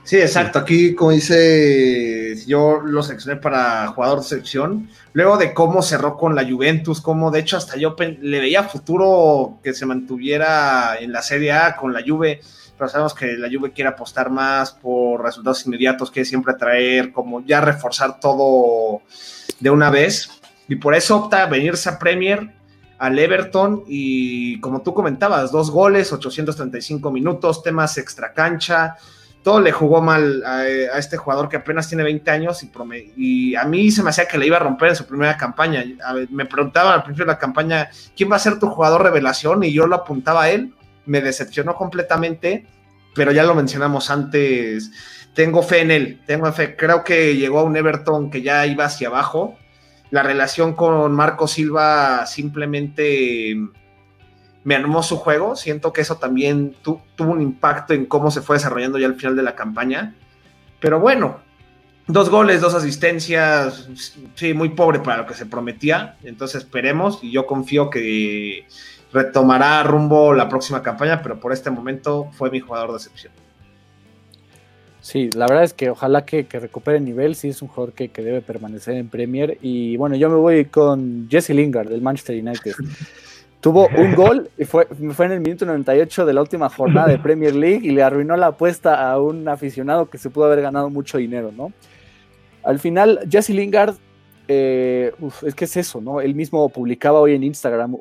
[0.03, 0.59] Sí, exacto.
[0.59, 4.89] Aquí, como dice, yo lo seleccioné para jugador de excepción.
[5.13, 9.59] Luego de cómo cerró con la Juventus, cómo de hecho hasta yo le veía futuro
[9.63, 12.41] que se mantuviera en la Serie A con la Juve,
[12.77, 17.45] pero sabemos que la Juve quiere apostar más por resultados inmediatos, quiere siempre traer, como
[17.45, 19.01] ya reforzar todo
[19.59, 20.38] de una vez.
[20.69, 22.53] Y por eso opta a venirse a Premier
[22.99, 28.95] al Everton y como tú comentabas, dos goles, 835 minutos, temas extra cancha,
[29.41, 32.61] todo le jugó mal a, este jugador que apenas tiene 20 años
[33.15, 35.83] y, a mí se me hacía que le iba a romper en su primera campaña.
[36.29, 39.63] me preguntaban al principio de la campaña, ¿quién va a ser tu jugador revelación?
[39.63, 40.73] Y yo lo apuntaba a él,
[41.05, 42.67] me decepcionó completamente,
[43.15, 44.91] pero ya lo mencionamos antes,
[45.33, 48.85] tengo fe en él, tengo fe, creo que llegó a un Everton que ya iba
[48.85, 49.57] hacia abajo
[50.11, 53.55] la relación con Marco Silva simplemente
[54.63, 55.55] me armó su juego.
[55.55, 59.35] Siento que eso también tuvo un impacto en cómo se fue desarrollando ya al final
[59.35, 60.15] de la campaña.
[60.79, 61.39] Pero bueno,
[62.07, 63.87] dos goles, dos asistencias,
[64.35, 66.17] sí, muy pobre para lo que se prometía.
[66.23, 68.65] Entonces esperemos y yo confío que
[69.13, 73.33] retomará rumbo la próxima campaña, pero por este momento fue mi jugador de excepción.
[75.01, 78.09] Sí, la verdad es que ojalá que, recupere el nivel, sí es un jugador que,
[78.09, 79.57] debe permanecer en Premier.
[79.61, 82.73] Y bueno, yo me voy con Jesse Lingard del Manchester United.
[83.61, 87.19] Tuvo un gol y fue, fue en el minuto 98 de la última jornada de
[87.19, 90.89] Premier League y le arruinó la apuesta a un aficionado que se pudo haber ganado
[90.89, 91.73] mucho dinero, ¿no?
[92.63, 93.95] Al final, Jesse Lingard,
[94.47, 95.13] eh,
[95.45, 96.21] es que es eso, ¿no?
[96.21, 97.95] Él mismo publicaba hoy en Instagram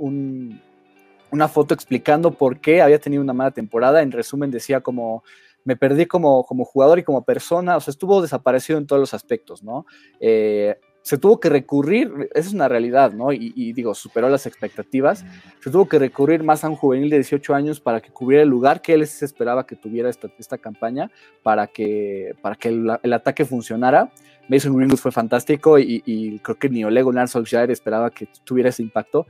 [1.30, 4.01] una foto explicando por qué había tenido una mala temporada.
[4.01, 5.24] En resumen, decía como
[5.69, 9.12] me perdí como, como jugador y como persona, o sea, estuvo desaparecido en todos los
[9.12, 9.85] aspectos, ¿no?
[10.19, 13.31] Eh, se tuvo que recurrir, esa es una realidad, ¿no?
[13.35, 15.27] Y, digo, superó las expectativas,
[15.62, 18.49] se tuvo que recurrir más a un juvenil de 18 años para que cubriera el
[18.49, 21.11] lugar que él esperaba que tuviera esta, esta campaña,
[21.43, 24.11] para que, para que el, ataque funcionara.
[24.49, 28.83] Mason Greenwood fue fantástico y, creo que ni Ole Gunnar Solskjaer esperaba que tuviera ese
[28.83, 29.27] impacto,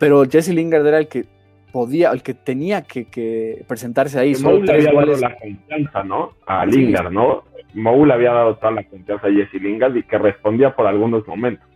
[0.00, 1.26] pero Jesse Lingard era el que
[1.74, 4.36] podía, el que tenía que, presentarse ahí.
[4.36, 6.30] Mou le había dado la confianza, ¿no?
[6.46, 7.42] A Lingard, ¿no?
[7.74, 11.26] Mou le había dado toda la confianza a Jesse Lingard y que respondía por algunos
[11.26, 11.66] momentos.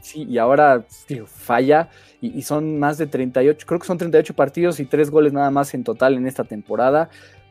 [0.00, 0.82] Sí, y ahora
[1.26, 1.90] falla
[2.22, 5.74] y, son más de 38, creo que son 38 partidos y 3 goles nada más
[5.74, 7.10] en total en esta temporada.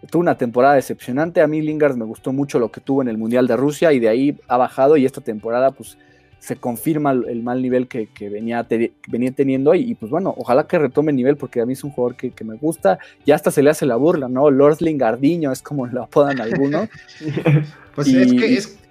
[0.09, 1.41] Tuvo una temporada decepcionante.
[1.41, 3.99] A mí Lingard me gustó mucho lo que tuvo en el Mundial de Rusia y
[3.99, 5.99] de ahí ha bajado y esta temporada pues
[6.45, 8.67] se confirma el mal nivel que, venía,
[9.07, 11.89] venía teniendo y, pues bueno, ojalá que retome el nivel porque a mí es un
[11.89, 14.51] jugador que, me gusta y hasta se le hace la burla, ¿no?
[14.51, 16.87] Lord Lingardiño es como lo apodan algunos.
[17.95, 18.85] pues es que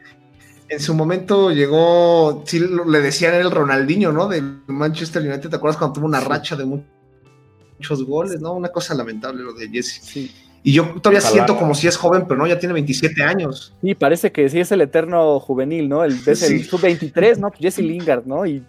[0.68, 4.26] en su momento llegó, sí le decían el Ronaldinho, ¿no?
[4.26, 8.54] De Manchester United, ¿te acuerdas cuando tuvo una racha de muchos goles, ¿no?
[8.54, 10.00] Una cosa lamentable lo de Jesse.
[10.02, 10.32] Sí.
[10.66, 13.74] Y yo todavía siento como si es joven, pero no, ya tiene 27 años.
[13.82, 16.02] Sí, parece que sí es el eterno juvenil, ¿no?
[16.02, 17.52] El, es el sub-23, ¿no?
[17.52, 18.46] Jesse Lingard, ¿no?
[18.46, 18.64] Y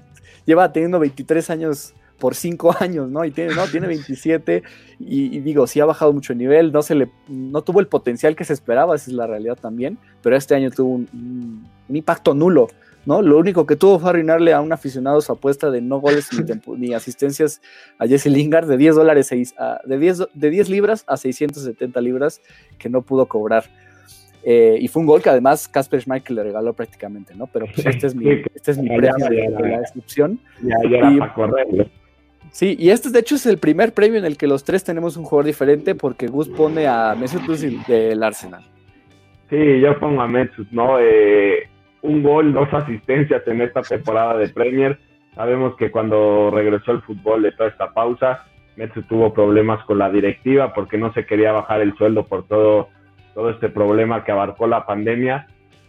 [0.45, 3.23] lleva teniendo 23 años por 5 años, ¿no?
[3.23, 3.65] Y tiene, ¿no?
[3.67, 4.61] Tiene 27
[4.99, 8.35] y, digo, sí ha bajado mucho el nivel, no, se le, no tuvo el potencial
[8.35, 12.67] que se esperaba, esa es la realidad también, pero este año tuvo un impacto nulo
[13.05, 13.21] ¿no?
[13.21, 16.29] Lo único que tuvo fue arruinarle a un aficionado su apuesta de no goles
[16.77, 17.61] ni, asistencias
[17.97, 22.41] a Jesse Lingard de 10 dólares, de 10, de 10 libras a 670 libras
[22.77, 23.65] que no pudo cobrar.
[24.47, 27.47] Eh, y fue un gol que además Casper Schmeichel le regaló prácticamente, ¿no?
[27.47, 30.39] Pero pues este es mi, este es mi premio de, la descripción.
[30.61, 31.89] Ya, ya era para correr,
[32.51, 35.17] Sí, y este de hecho es el primer premio en el que los tres tenemos
[35.17, 38.63] un jugador diferente porque Gus pone a Mesut Özil del Arsenal.
[39.49, 40.99] Sí, yo pongo a Mesut, ¿no?
[40.99, 41.67] Eh,
[42.05, 44.99] un gol, dos asistencias en esta temporada de Premier.
[45.33, 48.45] Sabemos que cuando regresó el fútbol de toda esta pausa,
[48.77, 52.89] Metsu tuvo problemas con la directiva porque no se quería bajar el sueldo por todo,
[53.33, 55.47] todo este problema que abarcó la pandemia.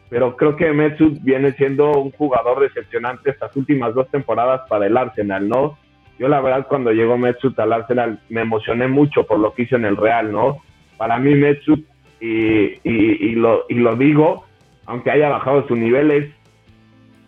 [0.08, 4.96] Pero creo que Metsu viene siendo un jugador decepcionante estas últimas dos temporadas para el
[4.96, 5.78] Arsenal, ¿no?
[6.18, 9.76] Yo la verdad cuando llegó Metsu al Arsenal me emocioné mucho por lo que hizo
[9.76, 10.62] en el Real, ¿no?
[10.96, 11.84] Para mí Metsu,
[12.20, 14.45] y, y, lo, y lo digo,
[14.86, 16.32] aunque haya bajado sus niveles,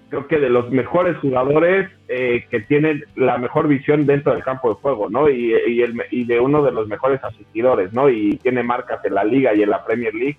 [0.08, 4.70] creo que de los mejores jugadores eh, que tienen la mejor visión dentro del campo
[4.70, 5.28] de juego, ¿no?
[5.28, 5.54] Y,
[6.10, 8.08] y, de uno de los mejores asistidores, ¿no?
[8.08, 10.38] Y tiene marcas en la liga y en la Premier League.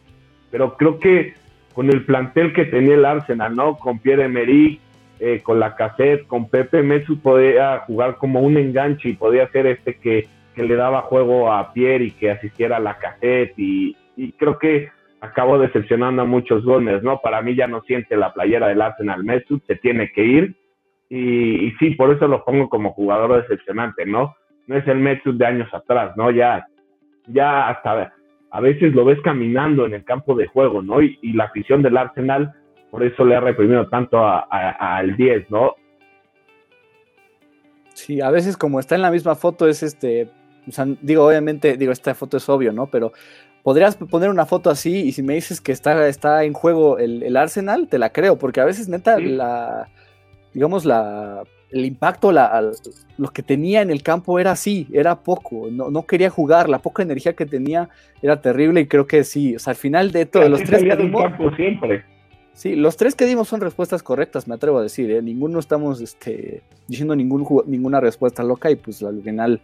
[0.49, 1.35] Pero creo que
[1.73, 3.77] con el plantel que tenía el Arsenal, ¿no?
[3.77, 4.79] Con Pierre Emerick,
[5.19, 9.67] eh, con la cassette, con Pepe Messi podía jugar como un enganche y podía ser
[9.67, 13.95] este que, que le daba juego a Pierre y que asistiera a la cassette y,
[14.15, 14.89] y creo que
[15.21, 17.19] acabó decepcionando a muchos goles, ¿no?
[17.21, 20.55] Para mí ya no siente la playera del Arsenal Mesut, se tiene que ir.
[21.09, 24.35] Y, sí, por eso lo pongo como jugador decepcionante, ¿no?
[24.67, 26.31] No es el Mesut de años atrás, ¿no?
[26.31, 26.67] Ya,
[27.27, 28.13] ya hasta
[28.51, 31.01] a veces lo ves caminando en el campo de juego, ¿no?
[31.01, 32.53] Y, la afición del Arsenal,
[32.91, 35.75] por eso le ha reprimido tanto al 10, ¿no?
[37.93, 40.29] Sí, a veces como está en la misma foto es este,
[40.67, 42.87] o sea, digo, obviamente, digo, esta foto es obvio, ¿no?
[42.87, 43.11] Pero
[43.63, 47.35] podrías poner una foto así y si me dices que está, está en juego el,
[47.35, 49.89] Arsenal, te la creo, porque a veces neta la,
[50.53, 52.71] digamos, la, el impacto, la,
[53.17, 56.79] lo que tenía en el campo era así, era poco, no, no, quería jugar, la
[56.79, 57.89] poca energía que tenía
[58.21, 60.95] era terrible y creo que sí, o sea, al final de todos los tres que
[60.95, 61.23] dimos...
[61.55, 62.03] siempre.
[62.53, 65.21] Sí, los tres que dimos son respuestas correctas, me atrevo a decir, ¿eh?
[65.21, 69.61] ninguno estamos este, diciendo ningún, ninguna respuesta loca y pues al final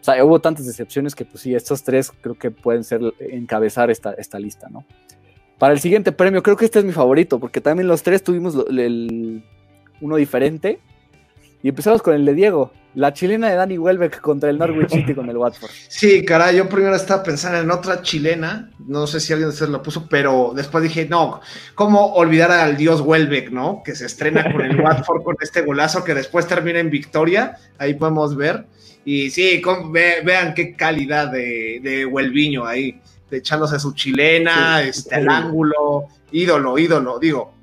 [0.00, 3.90] o sea, hubo tantas decepciones que, pues sí, estos tres creo que pueden ser encabezar
[3.90, 4.84] esta, esta lista, ¿no?
[5.58, 8.54] Para el siguiente premio, creo que este es mi favorito, porque también los tres tuvimos
[8.68, 9.42] el,
[10.00, 10.80] uno diferente.
[11.62, 15.14] Y empezamos con el de Diego, la chilena de Danny Welbeck contra el Norwich City
[15.14, 15.70] con el Watford.
[15.88, 19.70] Sí, caray, yo primero estaba pensando en otra chilena, no sé si alguien de ustedes
[19.70, 21.40] lo puso, pero después dije, no,
[21.74, 23.80] ¿cómo olvidar al dios Welbeck, no?
[23.82, 27.94] Que se estrena con el Watford con este golazo que después termina en victoria, ahí
[27.94, 28.66] podemos ver.
[29.04, 29.62] Y sí,
[30.24, 33.00] vean qué calidad de, de Huelviño ahí,
[33.30, 37.54] echándose su chilena, este, al ángulo, ídolo, ídolo, digo,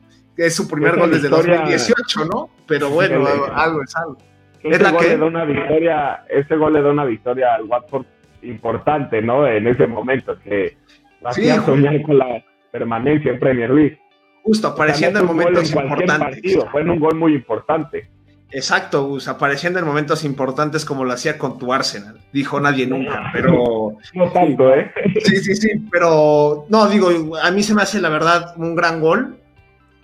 [0.45, 2.49] es su primer gol desde 2018, ¿no?
[2.67, 4.17] Pero bueno, algo es algo.
[4.63, 8.05] Ese gol le da una victoria, ese gol le da una victoria al Watford
[8.43, 9.47] importante, ¿no?
[9.47, 10.77] En ese momento que
[11.23, 13.99] hacía soñar con la permanencia en Premier League.
[14.43, 16.57] Justo, apareciendo en momentos importantes.
[16.71, 18.09] fue en un gol muy importante.
[18.51, 22.19] Exacto, Gus, apareciendo en momentos importantes como lo hacía con tu Arsenal.
[22.33, 23.97] Dijo nadie nunca, pero.
[24.13, 24.91] No tanto, ¿eh?
[25.23, 26.65] Sí, sí, sí, pero.
[26.69, 29.37] No, digo, a mí se me hace la verdad un gran gol.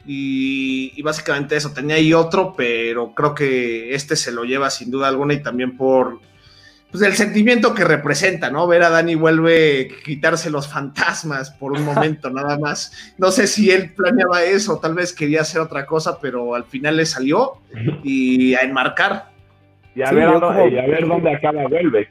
[0.05, 4.89] Y, y, básicamente eso, tenía ahí otro, pero creo que este se lo lleva sin
[4.89, 6.21] duda alguna y también por
[6.91, 8.65] pues el sentimiento que representa, ¿no?
[8.65, 13.13] Ver a Dani vuelve a quitarse los fantasmas por un momento nada más.
[13.17, 16.95] No sé si él planeaba eso, tal vez quería hacer otra cosa, pero al final
[16.97, 17.53] le salió
[18.03, 19.31] y a enmarcar.
[19.95, 22.09] Y a, ver, dónde acaba Welbeck.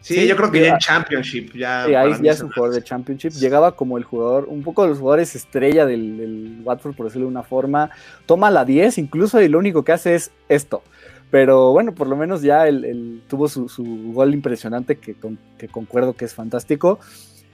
[0.00, 1.54] Sí, yo creo que ya en Championship.
[1.54, 3.32] Ya sí, ahí ya es un jugador de Championship.
[3.32, 7.26] Llegaba como el jugador, un poco de los jugadores estrella del, del Watford, por decirlo
[7.26, 7.90] de una forma.
[8.26, 10.82] Toma la 10 incluso y lo único que hace es esto.
[11.30, 13.68] Pero bueno, por lo menos ya él, tuvo su,
[14.12, 15.14] gol impresionante que,
[15.58, 16.98] que, concuerdo que es fantástico.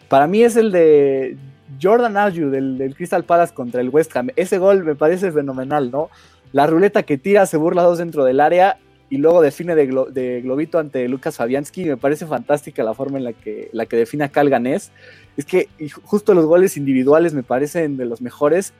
[0.09, 1.37] Para mí es el de
[1.81, 4.29] Jordan Ayew del, Crystal Palace contra el West Ham.
[4.37, 6.11] Ese gol me parece fenomenal, ¿no?
[6.53, 8.79] La ruleta que tira, se burla dos dentro del área
[9.11, 11.85] y luego define de, globito ante Lucas Fabianski.
[11.85, 14.91] Me parece fantástica la forma en la que, la que define acá el ganés.
[15.37, 15.69] Es que
[16.05, 18.73] justo los goles individuales me parecen de los mejores.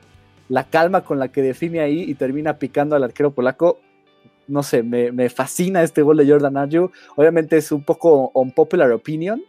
[0.49, 3.79] La calma con la que define ahí y termina picando al arquero polaco
[4.47, 6.91] no sé, me, fascina este gol de Jordan Ayew.
[7.15, 9.41] Obviamente es un poco un popular opinion,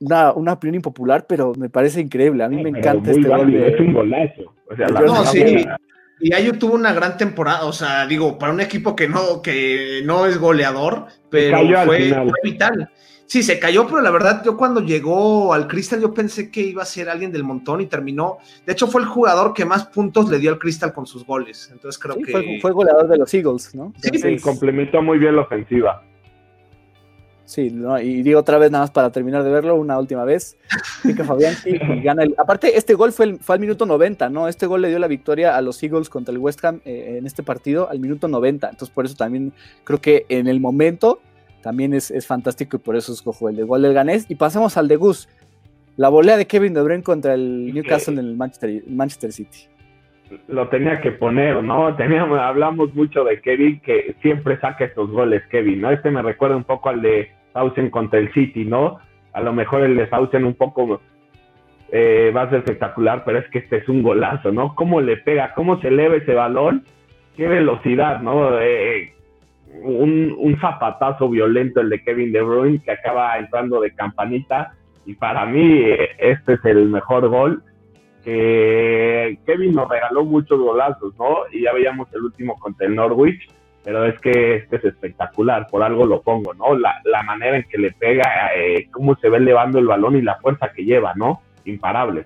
[0.00, 2.44] una, una, opinión impopular, pero me parece increíble.
[2.44, 3.54] A mí me encanta este gol.
[3.54, 4.54] Es un golazo.
[5.04, 5.66] no, sí.
[6.20, 10.00] Y Ayew tuvo una gran temporada, o sea, digo, para un equipo que no, que
[10.04, 12.90] no es goleador, pero fue, fue, vital.
[13.26, 16.82] Sí, se cayó, pero la verdad, yo cuando llegó al Crystal, yo pensé que iba
[16.82, 18.38] a ser alguien del montón y terminó.
[18.66, 21.70] De hecho, fue el jugador que más puntos le dio al Crystal con sus goles.
[21.72, 22.30] Entonces creo que.
[22.30, 23.92] Fue, fue, goleador de los Eagles, ¿no?
[24.00, 26.02] Sí, complementó muy bien la ofensiva.
[27.46, 27.70] Sí,
[28.02, 30.56] y digo otra vez, nada más para terminar de verlo, una última vez.
[31.02, 32.34] Pica Fabián y gana el.
[32.38, 34.48] Aparte, este gol fue, fue al minuto 90, ¿no?
[34.48, 37.26] Este gol le dio la victoria a los Eagles contra el West Ham eh, en
[37.26, 38.70] este partido al minuto 90.
[38.70, 39.52] Entonces, por eso también
[39.84, 41.20] creo que en el momento
[41.64, 44.30] también es, fantástico y por eso escojo el de gol del ganés.
[44.30, 45.30] Y pasemos al de Gus.
[45.96, 49.60] La volea de Kevin De Bruyne contra el Newcastle en el Manchester, Manchester City.
[50.48, 51.96] Lo tenía que poner, ¿no?
[51.96, 55.90] Teníamos, hablamos mucho de Kevin, que siempre saca estos goles, Kevin, ¿no?
[55.90, 58.98] Este me recuerda un poco al de Sausen contra el City, ¿no?
[59.32, 61.00] A lo mejor el de Sausen un poco
[61.92, 64.74] eh, va a ser espectacular, pero es que este es un golazo, ¿no?
[64.74, 66.84] Cómo le pega, cómo se eleva ese balón,
[67.38, 68.60] qué velocidad, ¿no?
[68.60, 69.14] Eh,
[69.82, 74.74] un, un, zapatazo violento el de Kevin De Bruyne que acaba entrando de campanita
[75.06, 75.84] y para mí
[76.18, 77.62] este es el mejor gol
[78.24, 81.40] que Kevin nos regaló muchos golazos, ¿no?
[81.52, 83.48] Y ya veíamos el último contra el Norwich,
[83.84, 86.74] pero es que este es espectacular, por algo lo pongo, ¿no?
[86.76, 90.22] La, la manera en que le pega, eh, cómo se ve elevando el balón y
[90.22, 91.42] la fuerza que lleva, ¿no?
[91.66, 92.24] Imparable.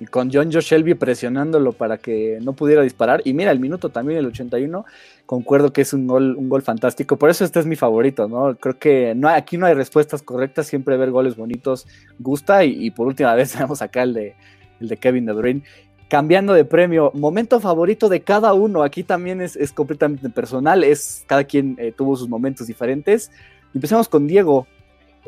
[0.00, 3.20] Y con John Joe Shelby presionándolo para que no pudiera disparar.
[3.24, 4.84] Y mira, el minuto también, el 81,
[5.26, 7.16] concuerdo que es un gol, un gol fantástico.
[7.16, 8.56] Por eso este es mi favorito, ¿no?
[8.56, 11.86] Creo que no, aquí no hay respuestas correctas, siempre ver goles bonitos
[12.18, 12.64] gusta.
[12.64, 14.34] Y, por última vez tenemos acá el de,
[14.80, 15.62] el de Kevin De Bruyne
[16.08, 21.44] cambiando de premio, momento favorito de cada uno, aquí también es, completamente personal, es cada
[21.44, 23.30] quien eh, tuvo sus momentos diferentes.
[23.74, 24.66] Empecemos con Diego.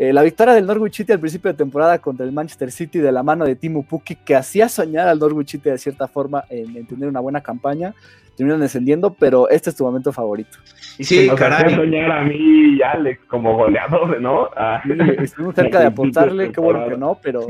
[0.03, 3.13] Eh, la victoria del Norwich City al principio de temporada contra el Manchester City de
[3.13, 6.87] la mano de Timo Pukki, que hacía soñar al Norwich City de cierta forma en
[6.87, 7.93] tener una buena campaña,
[8.35, 10.57] terminan descendiendo, pero este es tu momento favorito.
[10.99, 11.75] sí, caray.
[11.75, 14.49] soñar a mí y Alex como goleador, ¿no?
[14.57, 14.81] Ah,
[15.23, 17.47] estuvimos cerca de apuntarle, qué bueno que no, pero,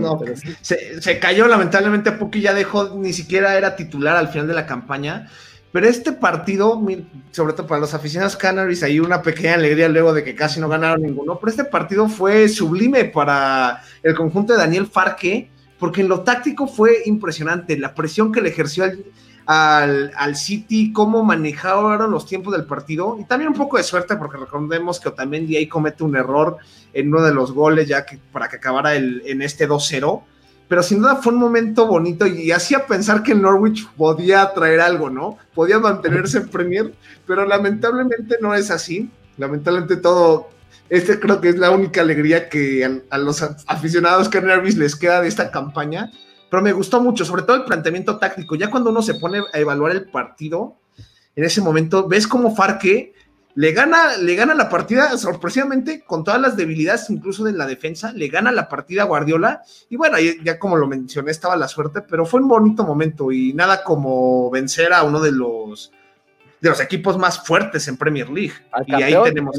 [0.61, 5.29] se, cayó lamentablemente, Puki ya dejó, ni siquiera era titular al final de la campaña.
[5.73, 6.81] Pero este partido,
[7.31, 10.69] sobre todo para los aficionados Canaries, hay una pequeña alegría luego de que casi no
[10.69, 11.39] ganaron ninguno.
[11.39, 15.49] Pero este partido fue sublime para el conjunto de Daniel Farque,
[15.79, 17.79] porque en lo táctico fue impresionante.
[17.79, 19.05] La presión que le ejerció al,
[19.47, 24.17] al, al, City, cómo manejaron los tiempos del partido y también un poco de suerte
[24.17, 26.59] porque recordemos que Otamendi ahí comete un error
[26.93, 30.23] en uno de los goles ya que para que acabara el, en este 2-0,
[30.71, 35.11] pero sin duda fue un momento bonito y hacía pensar que Norwich podía traer algo,
[35.11, 35.37] ¿no?
[35.53, 36.95] Podía mantenerse en Premier,
[37.27, 39.11] pero lamentablemente no es así.
[39.37, 40.51] Lamentablemente todo,
[40.89, 45.27] este creo que es la única alegría que a, los aficionados Nervis les queda de
[45.27, 46.13] esta campaña
[46.49, 48.55] pero me gustó mucho, sobre todo el planteamiento táctico.
[48.55, 50.77] Ya cuando uno se pone a evaluar el partido,
[51.35, 53.13] en ese momento ves como Farque
[53.55, 58.13] le gana, le gana la partida sorpresivamente con todas las debilidades, incluso de la defensa,
[58.13, 59.63] le gana la partida a Guardiola.
[59.89, 63.53] Y bueno, ya como lo mencioné, estaba la suerte, pero fue un bonito momento y
[63.53, 65.93] nada como vencer a uno de los
[66.61, 68.53] de los equipos más fuertes en Premier League.
[68.87, 69.57] y ahí tenemos,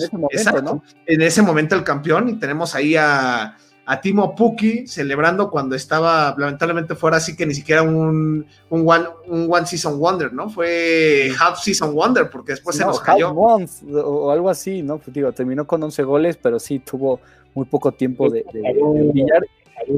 [1.08, 3.58] en ese momento el campeón, y tenemos ahí a,
[3.92, 9.04] a Timo Puki celebrando cuando estaba lamentablemente fuera así que ni siquiera un, un, one,
[9.28, 10.50] un one Season Wonder, ¿no?
[10.50, 13.32] Fue Half Season Wonder porque después se nos cayó.
[13.32, 14.98] o algo así, ¿no?
[14.98, 17.20] Pues digo, terminó con 11 goles, pero sí tuvo
[17.54, 19.46] muy poco tiempo de, brillar.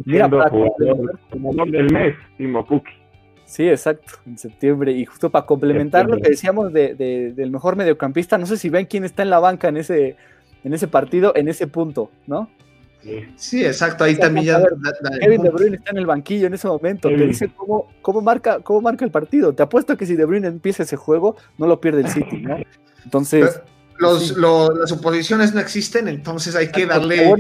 [0.06, 0.28] Mira,
[1.30, 2.94] como del mes, Timo Puki.
[3.46, 4.92] Sí, exacto, en septiembre.
[4.94, 8.88] Y justo para complementar lo que decíamos de, del mejor mediocampista, no sé si ven
[8.88, 10.16] quién está en la banca en ese,
[10.64, 12.50] en ese partido, en ese punto, ¿no?
[13.36, 14.64] Sí, exacto, ahí también ya.
[15.20, 18.60] Kevin De Bruyne está en el banquillo en ese momento, te dice cómo, cómo, marca,
[18.62, 19.54] cómo marca el partido.
[19.54, 22.58] Te apuesto que si De Bruyne empieza ese juego, no lo pierde el City, ¿no?
[23.04, 23.62] Entonces.
[24.00, 27.36] Los, las suposiciones no existen, entonces hay que darle.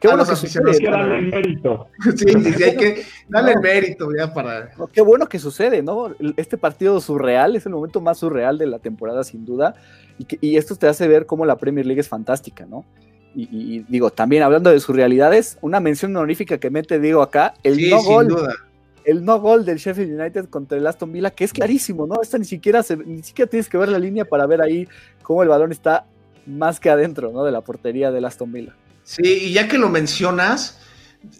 [0.00, 0.78] Qué bueno, que sucede.
[0.78, 1.86] que darle el mérito.
[2.16, 4.70] Sí, sí, hay que darle el mérito ya para.
[4.92, 6.12] qué bueno que sucede, ¿no?
[6.36, 9.74] Este partido surreal es el momento más surreal de la temporada, sin duda.
[10.18, 12.84] Y, que, y esto te hace ver cómo la Premier League es fantástica, ¿no?
[13.34, 17.90] Y, digo, también hablando de sus realidades, una mención honorífica que mete digo acá, el
[17.90, 18.36] no gol.
[19.04, 22.22] El no gol del Sheffield United contra el Aston Villa, que es clarísimo, ¿no?
[22.22, 24.86] Esta ni siquiera ni siquiera tienes que ver la línea para ver ahí
[25.22, 26.04] cómo el balón está
[26.46, 27.42] más que adentro, ¿no?
[27.42, 28.76] De la portería del Aston Villa.
[29.02, 30.78] Sí, y ya que lo mencionas,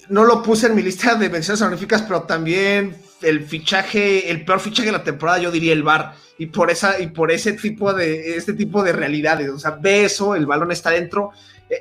[0.09, 4.61] no lo puse en mi lista de menciones honoríficas, pero también el fichaje, el peor
[4.61, 6.15] fichaje de la temporada, yo diría el VAR.
[6.39, 9.49] Y por esa, y por ese tipo de, este tipo de realidades.
[9.51, 11.31] O sea, ve eso, el balón está adentro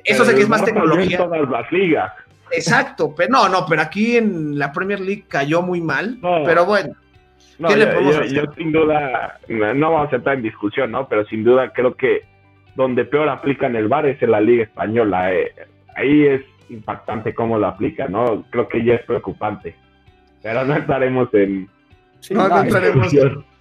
[0.04, 1.18] eso sé que es más tecnología.
[1.18, 2.12] todas las ligas.
[2.52, 6.94] Exacto, pero no, no, pero aquí en la Premier League cayó muy mal, pero bueno.
[7.68, 11.08] ¿qué le podemos yo, yo, sin duda, no vamos a entrar en discusión, ¿no?
[11.08, 12.24] Pero sin duda creo que
[12.76, 15.34] donde peor aplican el VAR es en la Liga Española.
[15.34, 15.52] Eh,
[15.96, 18.46] ahí es impactante cómo lo aplican, ¿no?
[18.50, 19.76] Creo que ya es preocupante.
[20.42, 21.70] Pero no estaremos en...
[22.32, 23.14] no, no, estaremos...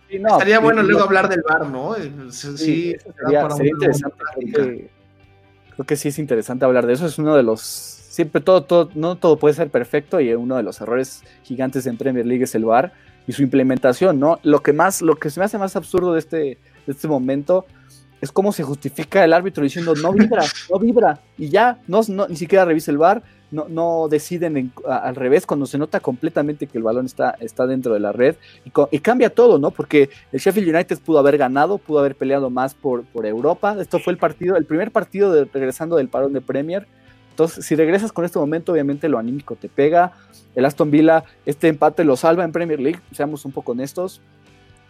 [0.09, 1.95] Estaría bueno luego hablar del VAR, ¿no?
[2.31, 4.91] Sí, sería, interesante
[5.81, 7.07] creo que sí es interesante hablar de eso.
[7.07, 7.61] Es uno de los.
[7.61, 11.97] Siempre todo, todo, no todo puede ser perfecto y uno de los errores gigantes en
[11.97, 12.93] Premier League es el VAR
[13.27, 14.41] y su implementación, ¿no?
[14.43, 17.67] Lo que más, lo que se me hace más absurdo de este, este momento
[18.21, 22.27] es cómo se justifica el árbitro diciendo no vibra, no vibra, y ya, no, no
[22.27, 26.79] ni siquiera revisa el VAR, no, no deciden al revés cuando se nota completamente que
[26.79, 29.71] el balón está, está dentro de la red y, cambia todo, ¿no?
[29.71, 33.77] Porque el Sheffield United pudo haber ganado, pudo haber peleado más por, por Europa.
[33.81, 36.87] Esto fue el partido, el primer partido de, regresando del parón de Premier.
[37.31, 40.13] Entonces, si regresas con este momento, obviamente lo anímico te pega.
[40.55, 44.21] El Aston Villa, este empate lo salva en Premier League, seamos un poco honestos.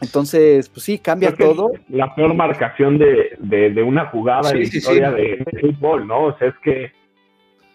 [0.01, 1.73] Entonces, pues sí, cambia todo.
[1.89, 6.25] La peor marcación de, de, una jugada en la historia de, fútbol, ¿no?
[6.25, 6.93] O sea, es que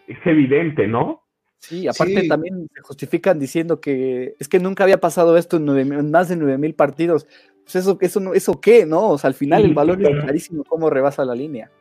[0.07, 1.25] es evidente, ¿no?
[1.59, 6.29] Sí, aparte también se justifican diciendo que es que nunca había pasado esto en, más
[6.29, 7.27] de 9000 partidos.
[7.63, 9.09] Pues eso, eso, eso qué, ¿no?
[9.09, 11.71] O sea, al final el valor es clarísimo cómo rebasa la línea.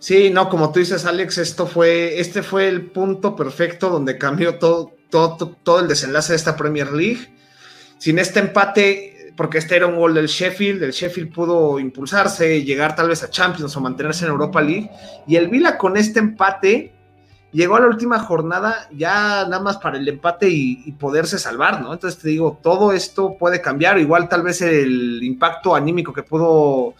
[0.00, 4.58] Sí, no, como tú dices, Alex, esto fue, este fue el punto perfecto donde cambió
[4.58, 7.32] todo, todo, todo el desenlace de esta Premier League.
[7.98, 12.96] Sin este empate, porque este era un gol del Sheffield, el Sheffield pudo impulsarse, llegar
[12.96, 14.90] tal vez a Champions o mantenerse en Europa League.
[15.28, 16.97] Y el Vila con este empate
[17.52, 21.92] llegó a la última jornada ya nada más para el empate y, poderse salvar, ¿no?
[21.92, 26.94] Entonces te digo, todo esto puede cambiar, igual tal vez el impacto anímico que pudo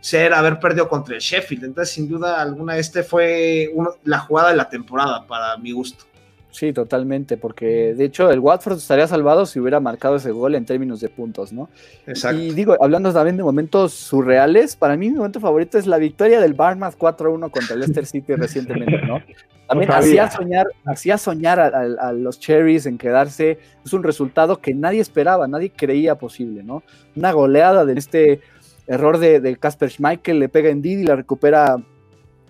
[0.00, 3.70] ser haber perdido contra el Sheffield, entonces sin duda alguna este fue
[4.04, 6.04] la jugada de la temporada para mi gusto.
[6.50, 10.64] Sí, totalmente, porque de hecho el Watford estaría salvado si hubiera marcado ese gol en
[10.64, 11.68] términos de puntos, ¿no?
[12.06, 12.40] Exacto.
[12.40, 16.40] Y digo, hablando también de momentos surreales, para mí mi momento favorito es la victoria
[16.40, 19.20] del Barmouth 4-1 contra el Leicester City recientemente, ¿no?
[19.68, 23.58] También hacía soñar, hacía soñar a, los Cherries en quedarse.
[23.84, 26.82] Es un resultado que nadie esperaba, nadie creía posible, ¿no?
[27.16, 28.40] Una goleada de este
[28.86, 31.76] error de Casper Schmeichel, le pega en Didi, la recupera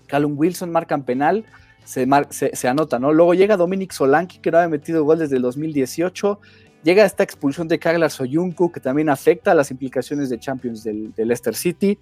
[0.06, 1.44] Callum Wilson, marcan penal
[1.84, 3.12] se, anota, ¿no?
[3.12, 6.40] Luego llega Dominic Solanki, que no había metido gol desde el 2018.
[6.84, 11.14] Llega esta expulsión de Kaglar Soyuncu, que también afecta a las implicaciones de Champions del,
[11.16, 11.98] Leicester City.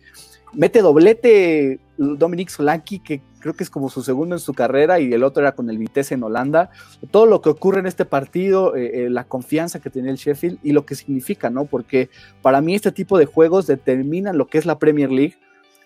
[0.54, 5.12] Mete doblete Dominic Solanki, que creo que es como su segundo en su carrera, y
[5.12, 6.70] el otro era con el Vitesse en Holanda.
[7.12, 10.58] Todo lo que ocurre en este partido, eh, eh, la confianza que tiene el Sheffield
[10.64, 11.64] y lo que significa, ¿no?
[11.64, 12.10] Porque
[12.42, 15.36] para mí este tipo de juegos determinan lo que es la Premier League.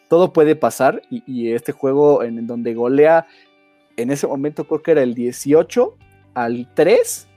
[0.08, 3.26] Todo puede pasar y, este juego en donde golea
[3.96, 5.96] en ese momento creo que era el 18
[6.34, 7.28] al 3,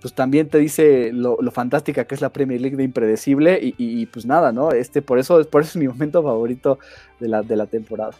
[0.00, 4.26] pues también te dice lo, fantástica que es la Premier League de impredecible y, pues
[4.26, 4.70] nada, ¿no?
[4.70, 6.78] Este, por, eso, por eso es mi momento favorito
[7.18, 8.12] de la, de la temporada.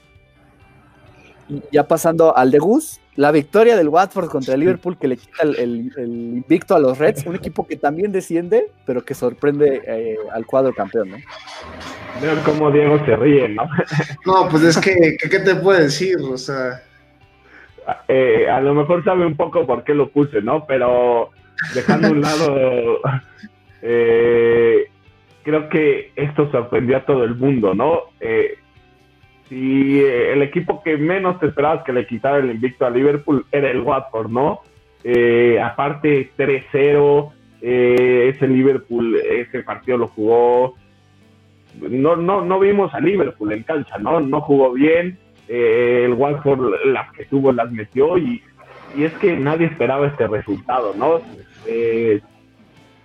[1.48, 5.16] Y ya pasando al de Gus, la victoria del Watford contra el Liverpool que le
[5.16, 10.16] quita el, invicto a los Reds, un equipo que también desciende, pero que sorprende eh,
[10.32, 11.16] al cuadro campeón, ¿no?
[12.20, 13.62] Veo cómo Diego se ríe, ¿no?
[14.26, 16.16] No, pues es que, ¿qué te puedo decir?
[16.20, 16.82] O sea,
[18.08, 20.66] eh, a lo mejor sabe un poco por qué lo puse, ¿no?
[20.66, 21.30] Pero
[21.74, 23.00] dejando un lado,
[23.82, 24.88] eh,
[25.42, 28.02] creo que esto sorprendió a todo el mundo, ¿no?
[28.20, 28.58] Eh,
[29.48, 33.70] si el equipo que menos te esperabas que le quitara el invicto a Liverpool era
[33.70, 34.60] el Watford, ¿no?
[35.62, 37.32] aparte 3-0,
[37.62, 40.74] ese Liverpool, ese partido lo jugó.
[41.80, 44.20] No, no, no vimos a Liverpool en cancha, ¿no?
[44.20, 45.16] No jugó bien
[45.48, 48.42] eh, el Watford las que tuvo las metió y,
[48.96, 51.20] es que nadie esperaba este resultado, ¿no?
[51.66, 52.20] Eh,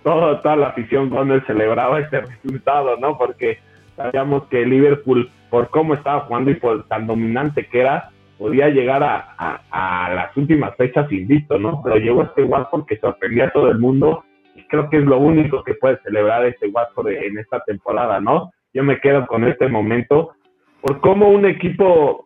[0.02, 3.16] toda la afición él celebraba este resultado, ¿no?
[3.16, 3.58] Porque
[3.96, 9.02] sabíamos que Liverpool, por cómo estaba jugando y por tan dominante que era, podía llegar
[9.02, 11.80] a, las últimas fechas invicto, ¿no?
[11.82, 14.24] Pero llegó este Watford que sorprendía a todo el mundo
[14.54, 18.52] y creo que es lo único que puede celebrar este Watford en esta temporada, ¿no?
[18.72, 20.32] Yo me quedo con este momento
[20.80, 22.23] por cómo un equipo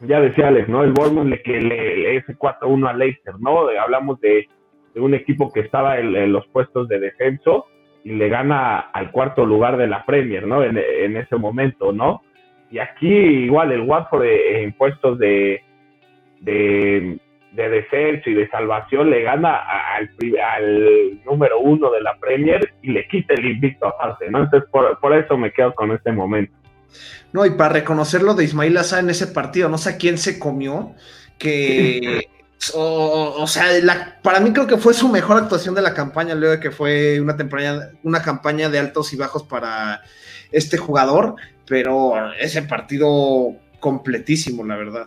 [0.00, 0.82] ya decía Alex, ¿no?
[0.82, 3.68] El Bournemouth le, que le, ese 4-1 a Leicester, ¿no?
[3.68, 4.48] hablamos de,
[4.96, 7.66] un equipo que estaba en, los puestos de descenso
[8.02, 10.64] y le gana al cuarto lugar de la Premier, ¿no?
[10.64, 10.78] En,
[11.16, 12.22] ese momento, ¿no?
[12.70, 15.62] Y aquí igual el Watford en puestos de,
[16.40, 17.18] de,
[17.52, 19.56] descenso y de salvación le gana
[19.94, 20.10] al,
[20.42, 24.42] al número uno de la Premier y le quita el invicto aparte, ¿no?
[24.42, 26.59] Entonces por, por eso me quedo con este momento.
[27.32, 30.38] No, y para reconocerlo de Ismail Azar en ese partido, no sé a quién se
[30.38, 30.94] comió,
[31.38, 32.28] que,
[32.74, 36.60] o, sea, para mí creo que fue su mejor actuación de la campaña, luego de
[36.60, 40.02] que fue una, temporada, una campaña de altos y bajos para
[40.50, 41.36] este jugador,
[41.66, 45.06] pero ese partido completísimo, la verdad.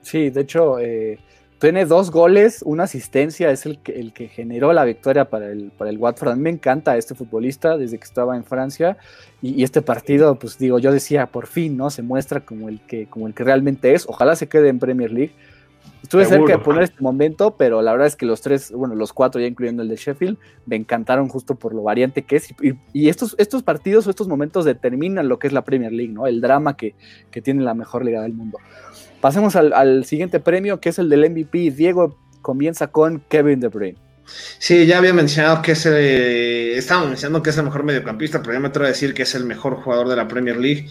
[0.00, 1.18] Sí, de hecho, eh,
[1.62, 5.70] tiene dos goles, una asistencia, es el que, el que generó la victoria para el,
[5.70, 6.30] para el Watford.
[6.30, 8.96] A mí me encanta este futbolista desde que estaba en Francia
[9.40, 11.90] y, este partido, pues digo, yo decía, por fin, ¿no?
[11.90, 14.08] Se muestra como el que, como el que realmente es.
[14.08, 15.34] Ojalá se quede en Premier League.
[16.02, 19.12] Estuve cerca de poner este momento, pero la verdad es que los tres, bueno, los
[19.12, 22.52] cuatro ya incluyendo el de Sheffield, me encantaron justo por lo variante que es.
[22.92, 26.26] Y, estos, estos partidos o estos momentos determinan lo que es la Premier League, ¿no?
[26.26, 26.96] El drama que,
[27.30, 28.58] que tiene la mejor liga del mundo.
[29.22, 31.70] Pasemos al, siguiente premio, que es el del MVP.
[31.70, 33.96] Diego comienza con Kevin De Bruyne.
[34.58, 35.94] Sí, ya había mencionado que es el,
[36.76, 39.36] estábamos mencionando que es el mejor mediocampista, pero ya me atrevo a decir que es
[39.36, 40.88] el mejor jugador de la Premier League.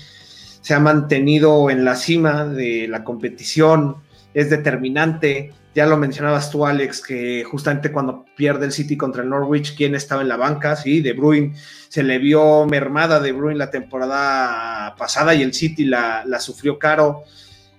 [0.61, 3.97] Se ha mantenido en la cima de la competición,
[4.33, 5.51] es determinante.
[5.75, 9.93] Ya lo mencionabas tú, Alex, que justamente cuando pierde el City contra el Norwich, ¿quién
[9.93, 10.77] estaba en la banca?
[10.77, 11.53] Sí, De Bruyne.
[11.89, 16.79] Se le vio mermada De Bruyne la temporada pasada y el City la, la sufrió
[16.79, 17.25] caro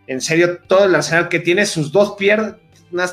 [0.07, 2.57] en serio, todo el arsenal que tiene, sus dos piernas,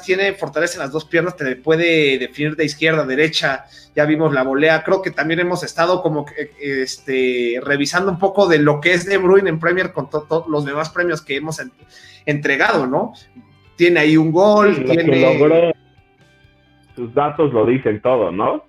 [0.04, 3.66] tiene fortaleza en las dos piernas, te puede definir de izquierda a derecha,
[3.96, 8.48] ya vimos la volea, creo que también hemos estado como que, este, revisando un poco
[8.48, 11.62] de lo que es De Bruyne en Premier con todos los demás premios que hemos
[12.26, 13.14] entregado, ¿no?
[13.76, 15.74] Tiene ahí un gol, tiene...
[16.96, 18.66] sus datos lo dicen todo, ¿no?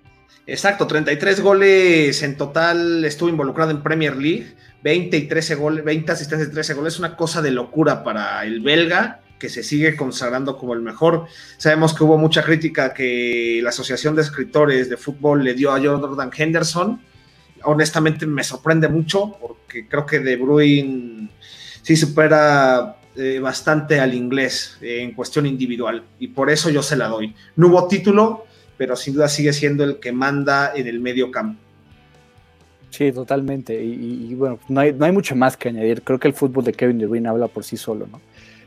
[0.47, 6.11] Exacto, 33 goles en total estuvo involucrado en Premier League, 20 y 13 goles, 20
[6.11, 9.95] asistencias y 13 goles, es una cosa de locura para el belga que se sigue
[9.95, 11.25] consagrando como el mejor.
[11.57, 15.81] Sabemos que hubo mucha crítica que la Asociación de Escritores de Fútbol le dio a
[15.81, 17.01] Jordan Henderson.
[17.63, 21.29] Honestamente me sorprende mucho porque creo que De Bruyne
[21.81, 27.07] sí supera eh, bastante al inglés en cuestión individual y por eso yo se la
[27.07, 27.35] doy.
[27.55, 28.45] No hubo título,
[28.77, 31.60] pero sin duda sigue siendo el que manda en el medio campo.
[32.91, 33.83] Sí, totalmente.
[33.83, 36.03] Y, bueno, no hay, no hay, mucho más que añadir.
[36.03, 38.21] Creo que el fútbol de Kevin Bruyne habla por sí solo, ¿no?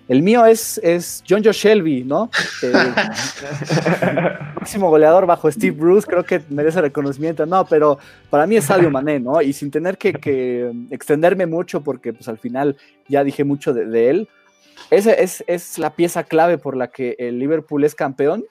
[0.06, 2.30] El mío es, es John Joe Shelby, ¿no?
[4.60, 7.46] máximo goleador bajo Steve Bruce, creo que merece reconocimiento.
[7.46, 7.98] No, pero
[8.30, 9.40] para mí es Sadio Mané, ¿no?
[9.42, 12.76] Y sin tener que, extenderme mucho, porque pues al final
[13.08, 14.28] ya dije mucho de, él.
[14.90, 18.44] Esa es, es la pieza clave por la que el Liverpool es campeón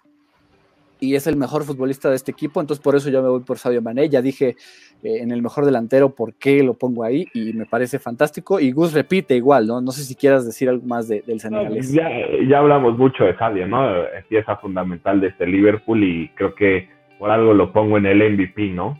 [1.00, 3.60] y es el mejor futbolista de este equipo, entonces por eso yo me voy por
[3.60, 4.08] Sadio Mané.
[4.08, 4.56] Ya dije
[5.04, 8.60] eh, en el mejor delantero por qué lo pongo ahí y me parece fantástico.
[8.60, 9.82] Y Gus repite igual, ¿no?
[9.82, 11.92] No sé si quieras decir algo más del senegalés.
[11.92, 12.10] ya,
[12.48, 13.82] ya, hablamos mucho de Sadio, ¿no?
[14.30, 16.88] Pieza fundamental de este Liverpool y creo que
[17.20, 18.98] por algo lo pongo en el MVP, ¿no?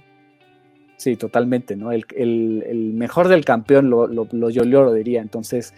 [0.98, 1.92] Sí, totalmente, ¿no?
[1.92, 5.22] El, mejor del campeón lo, lo, lo, yo lo diría.
[5.22, 5.74] Entonces,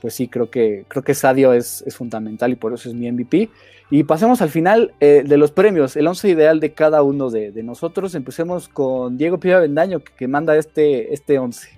[0.00, 3.10] pues sí, creo que, creo que Sadio es, es fundamental y por eso es mi
[3.10, 3.50] MVP.
[3.90, 7.52] Y pasemos al final eh, de los premios, el once ideal de cada uno de,
[7.64, 8.14] nosotros.
[8.14, 11.68] Empecemos con Diego Piva Bendaño, que, manda este, este once.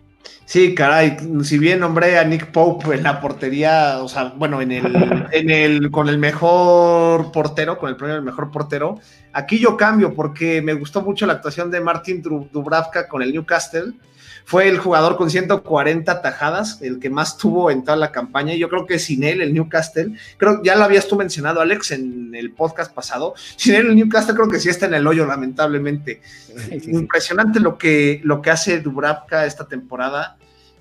[0.45, 4.73] Sí, caray, si bien nombré a Nick Pope en la portería, o sea, bueno, en
[4.73, 9.01] el, en el, con el mejor portero, con el premio del mejor portero,
[9.33, 13.95] aquí yo cambio porque me gustó mucho la actuación de Martin Dubravka con el Newcastle
[14.45, 18.55] fue el jugador con 140 tajadas, el que más tuvo en toda la campaña.
[18.55, 21.93] Y yo creo que sin él, el Newcastle, creo ya lo habías tú mencionado, Alex,
[21.93, 23.35] en el podcast pasado.
[23.57, 26.21] Sin él, el Newcastle creo que sí está en el hoyo, lamentablemente.
[26.71, 30.37] Impresionante lo que, lo que hace Dubravka esta temporada.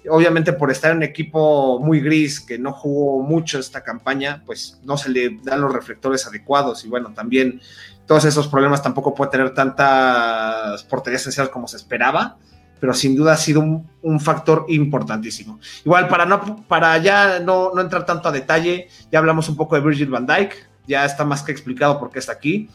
[0.10, 4.80] Obviamente por estar en un equipo muy gris, que no jugó mucho esta campaña, pues
[4.84, 6.84] no se le dan los reflectores adecuados.
[6.86, 7.62] Y bueno, también
[8.08, 12.38] todos esos problemas tampoco puede tener tantas porterías esenciales como se esperaba
[12.82, 15.60] pero sin duda ha sido un, factor importantísimo.
[15.86, 19.82] Igual, para, no, para ya no, entrar tanto a detalle, ya hablamos un poco de
[19.82, 20.52] Virgil van Dijk,
[20.88, 22.70] ya está más que explicado por qué está aquí.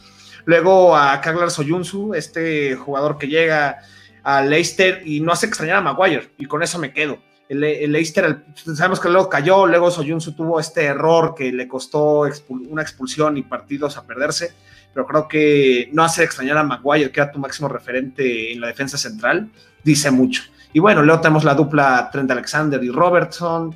[0.45, 3.79] Luego a Kaglar Soyuncu, este jugador que llega
[4.23, 7.19] a Leicester y no hace extrañar a Maguire, y con eso me quedo.
[7.49, 12.81] El, Leicester, sabemos que luego cayó, luego Soyuncu tuvo este error que le costó una
[12.81, 14.53] expulsión y partidos a perderse,
[14.93, 18.67] pero creo que no hace extrañar a Maguire, que era tu máximo referente en la
[18.67, 19.49] defensa central,
[19.83, 20.43] dice mucho.
[20.73, 23.75] Y bueno, luego tenemos la dupla Trent Alexander y Robertson,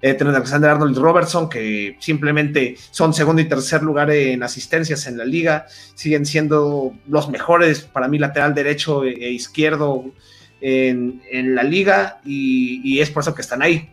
[0.00, 5.06] eh, Trent Alexander Arnold y Robertson, que simplemente son segundo y tercer lugar en asistencias
[5.06, 10.12] en la liga, siguen siendo los mejores para mí lateral derecho e, e izquierdo
[10.60, 13.90] en, la liga y, es por eso que están ahí.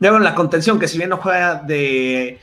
[0.00, 2.38] Luego en la contención, que si bien no juega de,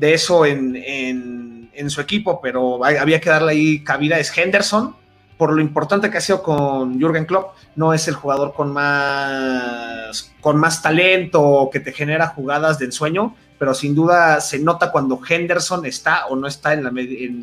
[0.00, 4.96] eso en, en, su equipo, pero había que darle ahí cabida, es Henderson,
[5.40, 10.30] por lo importante que ha sido con Jürgen Klopp, no es el jugador con más,
[10.42, 15.18] con más talento que te genera jugadas de ensueño, pero sin duda se nota cuando
[15.26, 16.86] Henderson está o no está en,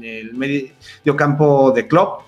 [0.03, 2.21] el medio campo de Klopp.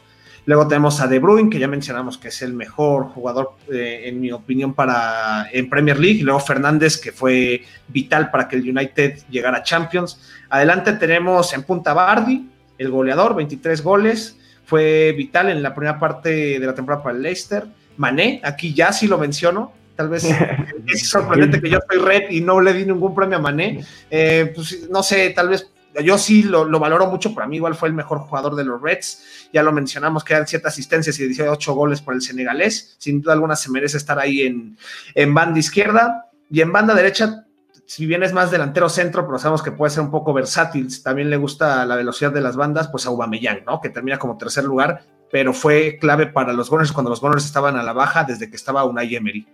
[0.48, 4.20] Luego tenemos a De Bruyne, que ya mencionamos que es el mejor jugador, eh, en
[4.20, 6.24] mi opinión, para, en Premier League.
[6.24, 10.20] Luego Fernández, que fue vital para que el United llegara a Champions.
[10.50, 14.36] Adelante tenemos en punta Bardi, el goleador, 23 goles
[14.70, 17.66] fue vital en la primera parte de la temporada para el Leicester.
[17.98, 20.26] Mané, aquí ya sí lo menciono, tal vez
[20.88, 23.84] es sorprendente que yo soy red y no le di ningún premio a Mané.
[24.12, 25.72] Eh, pues no sé, tal vez
[26.04, 29.50] yo sí lo, valoro mucho, para mí igual fue el mejor jugador de los Reds.
[29.52, 32.96] Ya lo mencionamos, que eran siete asistencias y 18 goles por el senegalés.
[33.00, 34.78] Sin duda alguna se merece estar ahí en,
[35.16, 36.30] en banda izquierda.
[36.52, 37.46] Y en banda derecha
[37.86, 41.30] si bien es más delantero centro, pero sabemos que puede ser un poco versátil, también
[41.30, 43.82] le gusta la velocidad de las bandas, pues a Aubameyang, ¿no?
[43.82, 47.76] Que termina como tercer lugar, pero fue clave para los Gunners cuando los Gunners estaban
[47.76, 49.48] a la baja desde que estaba Unai Emery.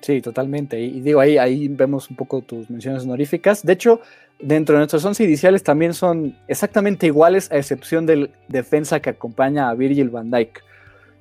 [0.00, 0.80] Sí, totalmente.
[0.80, 3.64] Y digo, ahí, ahí vemos un poco tus menciones honoríficas.
[3.64, 4.00] De hecho,
[4.38, 9.68] dentro de nuestros once iniciales también son exactamente iguales, a excepción del defensa que acompaña
[9.68, 10.62] a Virgil van Dijk.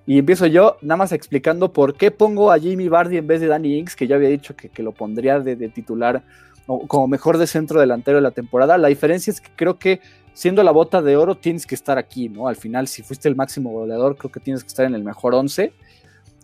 [0.09, 3.45] Y empiezo yo nada más explicando por qué pongo a Jimmy Bardi en vez de
[3.45, 6.23] Danny Ings, que yo había dicho que, lo pondría de, titular
[6.65, 8.79] o como mejor de centro delantero de la temporada.
[8.79, 10.01] La diferencia es que creo que
[10.33, 12.47] siendo la bota de oro tienes que estar aquí, ¿no?
[12.47, 15.35] Al final, si fuiste el máximo goleador, creo que tienes que estar en el mejor
[15.35, 15.73] 11.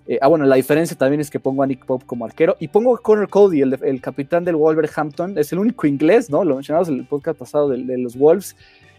[0.09, 2.67] Eh, ah, bueno, la diferencia también es que pongo a Nick Pope como arquero y
[2.67, 5.39] pongo a Connor Cody, el, capitán del Wolverhampton.
[5.39, 6.43] Es el único inglés, ¿no?
[6.43, 8.55] Lo mencionamos en el podcast pasado de los Wolves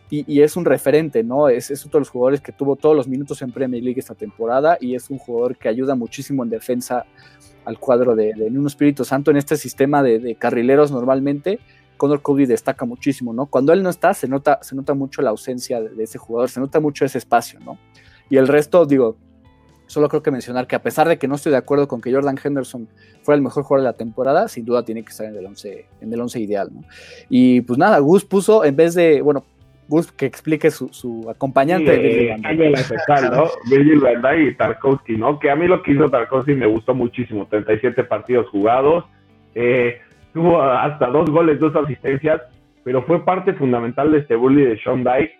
[0.09, 1.49] y, es un referente, ¿no?
[1.49, 4.15] Es, es, uno de los jugadores que tuvo todos los minutos en Premier League esta
[4.15, 7.07] temporada y es un jugador que ayuda muchísimo en defensa
[7.65, 11.59] al cuadro de, de un Espíritu Santo en este sistema de, carrileros normalmente.
[11.97, 13.47] Conor Cody destaca muchísimo, ¿no?
[13.47, 16.61] Cuando él no está, se nota, se nota mucho la ausencia de, ese jugador, se
[16.61, 17.78] nota mucho ese espacio, ¿no?
[18.31, 19.16] Y el resto, digo,
[19.87, 22.12] solo creo que mencionar que a pesar de que no estoy de acuerdo con que
[22.12, 22.89] Jordan Henderson
[23.23, 25.87] fuera el mejor jugador de la temporada, sin duda tiene que estar en el 11,
[26.03, 26.83] en el 11 ideal, ¿no?
[27.28, 29.45] Y pues nada, Gus puso, en vez de, bueno,
[29.89, 32.75] Gus que explique su, acompañante de Virgil
[33.09, 33.45] Van ¿no?
[33.71, 35.39] Virgil Van y Tarkovsky, ¿no?
[35.39, 37.47] Que a mí lo que hizo Tarkovsky me gustó muchísimo.
[37.47, 39.05] 37 partidos jugados,
[39.55, 40.01] eh,
[40.33, 42.43] tuvo hasta dos goles, dos asistencias,
[42.85, 45.33] pero fue parte fundamental de este bully de Sean Dyke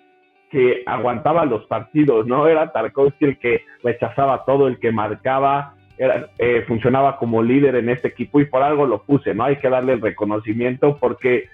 [0.51, 2.47] que aguantaba los partidos, ¿no?
[2.47, 7.89] Era Tarkovsky el que rechazaba todo, el que marcaba, era, eh, funcionaba como líder en
[7.89, 9.45] este equipo y por algo lo puse, ¿no?
[9.45, 11.49] Hay que darle el reconocimiento porque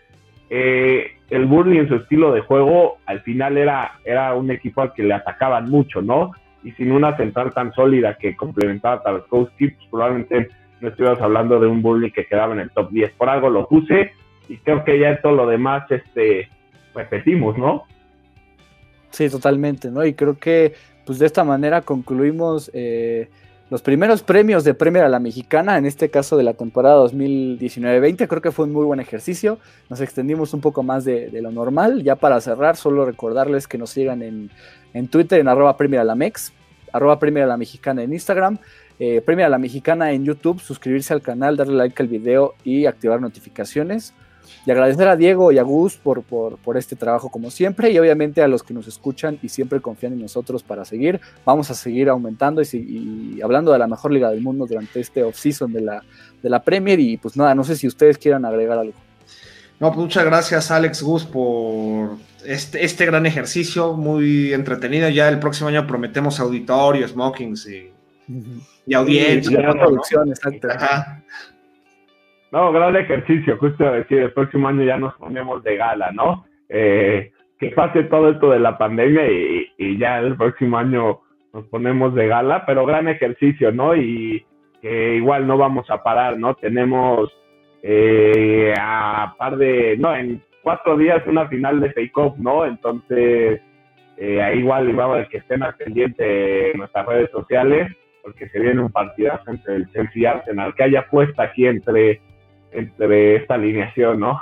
[0.55, 4.93] eh, el Burnley en su estilo de juego al final era, era un equipo al
[4.93, 6.33] que le atacaban mucho, ¿no?
[6.63, 10.51] Y sin una central tan sólida que complementaba a Tarkowski, pues probablemente
[10.83, 13.13] no estuvieras hablando de un Burnley que quedaba en el top 10.
[13.13, 14.13] Por algo lo puse
[14.47, 16.51] y creo que ya todo lo demás este,
[16.95, 17.85] repetimos, ¿no?
[19.09, 20.05] Sí, totalmente, ¿no?
[20.05, 20.75] Y creo que
[21.07, 23.31] pues de esta manera concluimos eh,
[23.73, 28.29] los primeros premios de Premier a la Mexicana, en este caso de la temporada 2019-20,
[28.29, 29.59] creo que fue un muy buen ejercicio.
[29.89, 32.03] Nos extendimos un poco más de, lo normal.
[32.03, 36.15] Ya para cerrar, solo recordarles que nos sigan en, Twitter en arroba Premier a la
[36.15, 36.53] Mex,
[36.93, 38.59] arroba Premier a la Mexicana en Instagram,
[38.99, 42.85] eh, Premier a la Mexicana en YouTube, suscribirse al canal, darle like al video y
[42.85, 44.13] activar notificaciones.
[44.67, 48.43] Y agradecer a Diego y a Gus por, por, este trabajo como siempre y obviamente
[48.43, 51.21] a los que nos escuchan y siempre confían en nosotros para seguir.
[51.45, 55.73] Vamos a seguir aumentando y, hablando de la mejor liga del mundo durante este off-season
[55.73, 56.03] de la,
[56.43, 58.95] de la Premier y pues nada, no sé si ustedes quieran agregar algo.
[59.81, 65.09] No, pues muchas gracias Alex Gus por este, este gran ejercicio, muy entretenido.
[65.09, 67.91] Ya el próximo año prometemos auditorio, smokings y,
[68.87, 69.61] y audiencia.
[69.61, 70.69] Y producción, exacto.
[72.53, 76.45] No, gran ejercicio, justo decir, el próximo año ya nos ponemos de gala, ¿no?
[76.69, 81.21] Eh, que pase todo esto de la pandemia y, ya el próximo año
[81.55, 83.97] nos ponemos de gala, pero gran ejercicio, ¿no?
[83.97, 84.45] Y
[84.83, 86.55] que igual no vamos a parar, ¿no?
[86.55, 87.33] Tenemos
[87.83, 92.67] eh, a par de, no, en cuatro días una final de Fake Off, ¿no?
[92.67, 93.63] Entonces,
[94.19, 97.91] eh, igual vamos que estén al pendiente en nuestras redes sociales,
[98.23, 102.21] porque se viene un partidazo entre el Chelsea y Arsenal, que haya apuesta aquí entre
[102.73, 104.41] entre esta alineación, ¿no?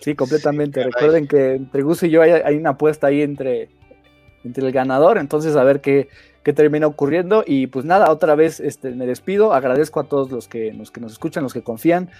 [0.00, 0.82] Sí, completamente.
[0.82, 3.68] Recuerden que entre Gus y yo hay, una apuesta ahí entre,
[4.44, 6.08] entre el ganador, entonces a ver qué,
[6.42, 7.44] qué termina ocurriendo.
[7.46, 11.00] Y pues nada, otra vez este, me despido, agradezco a todos los que, los que
[11.00, 12.10] nos escuchan, los que confían.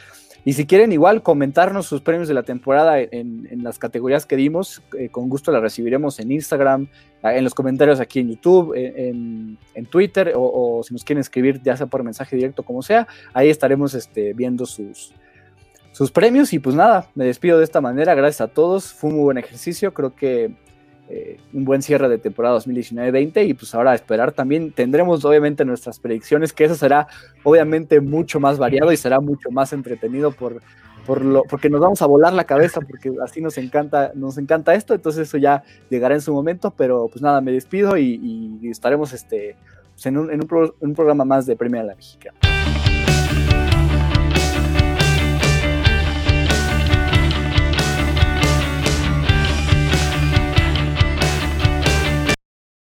[0.44, 4.82] Y si quieren igual comentarnos sus premios de la temporada en, las categorías que dimos,
[4.98, 6.88] eh, con gusto las recibiremos en Instagram,
[7.22, 11.86] en los comentarios aquí en YouTube, en, Twitter, o, si nos quieren escribir ya sea
[11.86, 15.14] por mensaje directo, como sea, ahí estaremos este, viendo sus,
[15.92, 16.52] sus premios.
[16.52, 19.38] Y pues nada, me despido de esta manera, gracias a todos, fue un muy buen
[19.38, 20.56] ejercicio, creo que
[21.14, 25.98] eh, un buen cierre de temporada 2019-20 y pues ahora esperar también tendremos obviamente nuestras
[25.98, 27.06] predicciones que eso será
[27.42, 30.62] obviamente mucho más variado y será mucho más entretenido por,
[31.04, 34.74] por lo, porque nos vamos a volar la cabeza porque así nos encanta nos encanta
[34.74, 39.12] esto entonces eso ya llegará en su momento pero pues nada me despido y, estaremos
[39.12, 39.56] este
[39.92, 42.38] pues, en, un, en, un programa más de Premio a la Mexicana.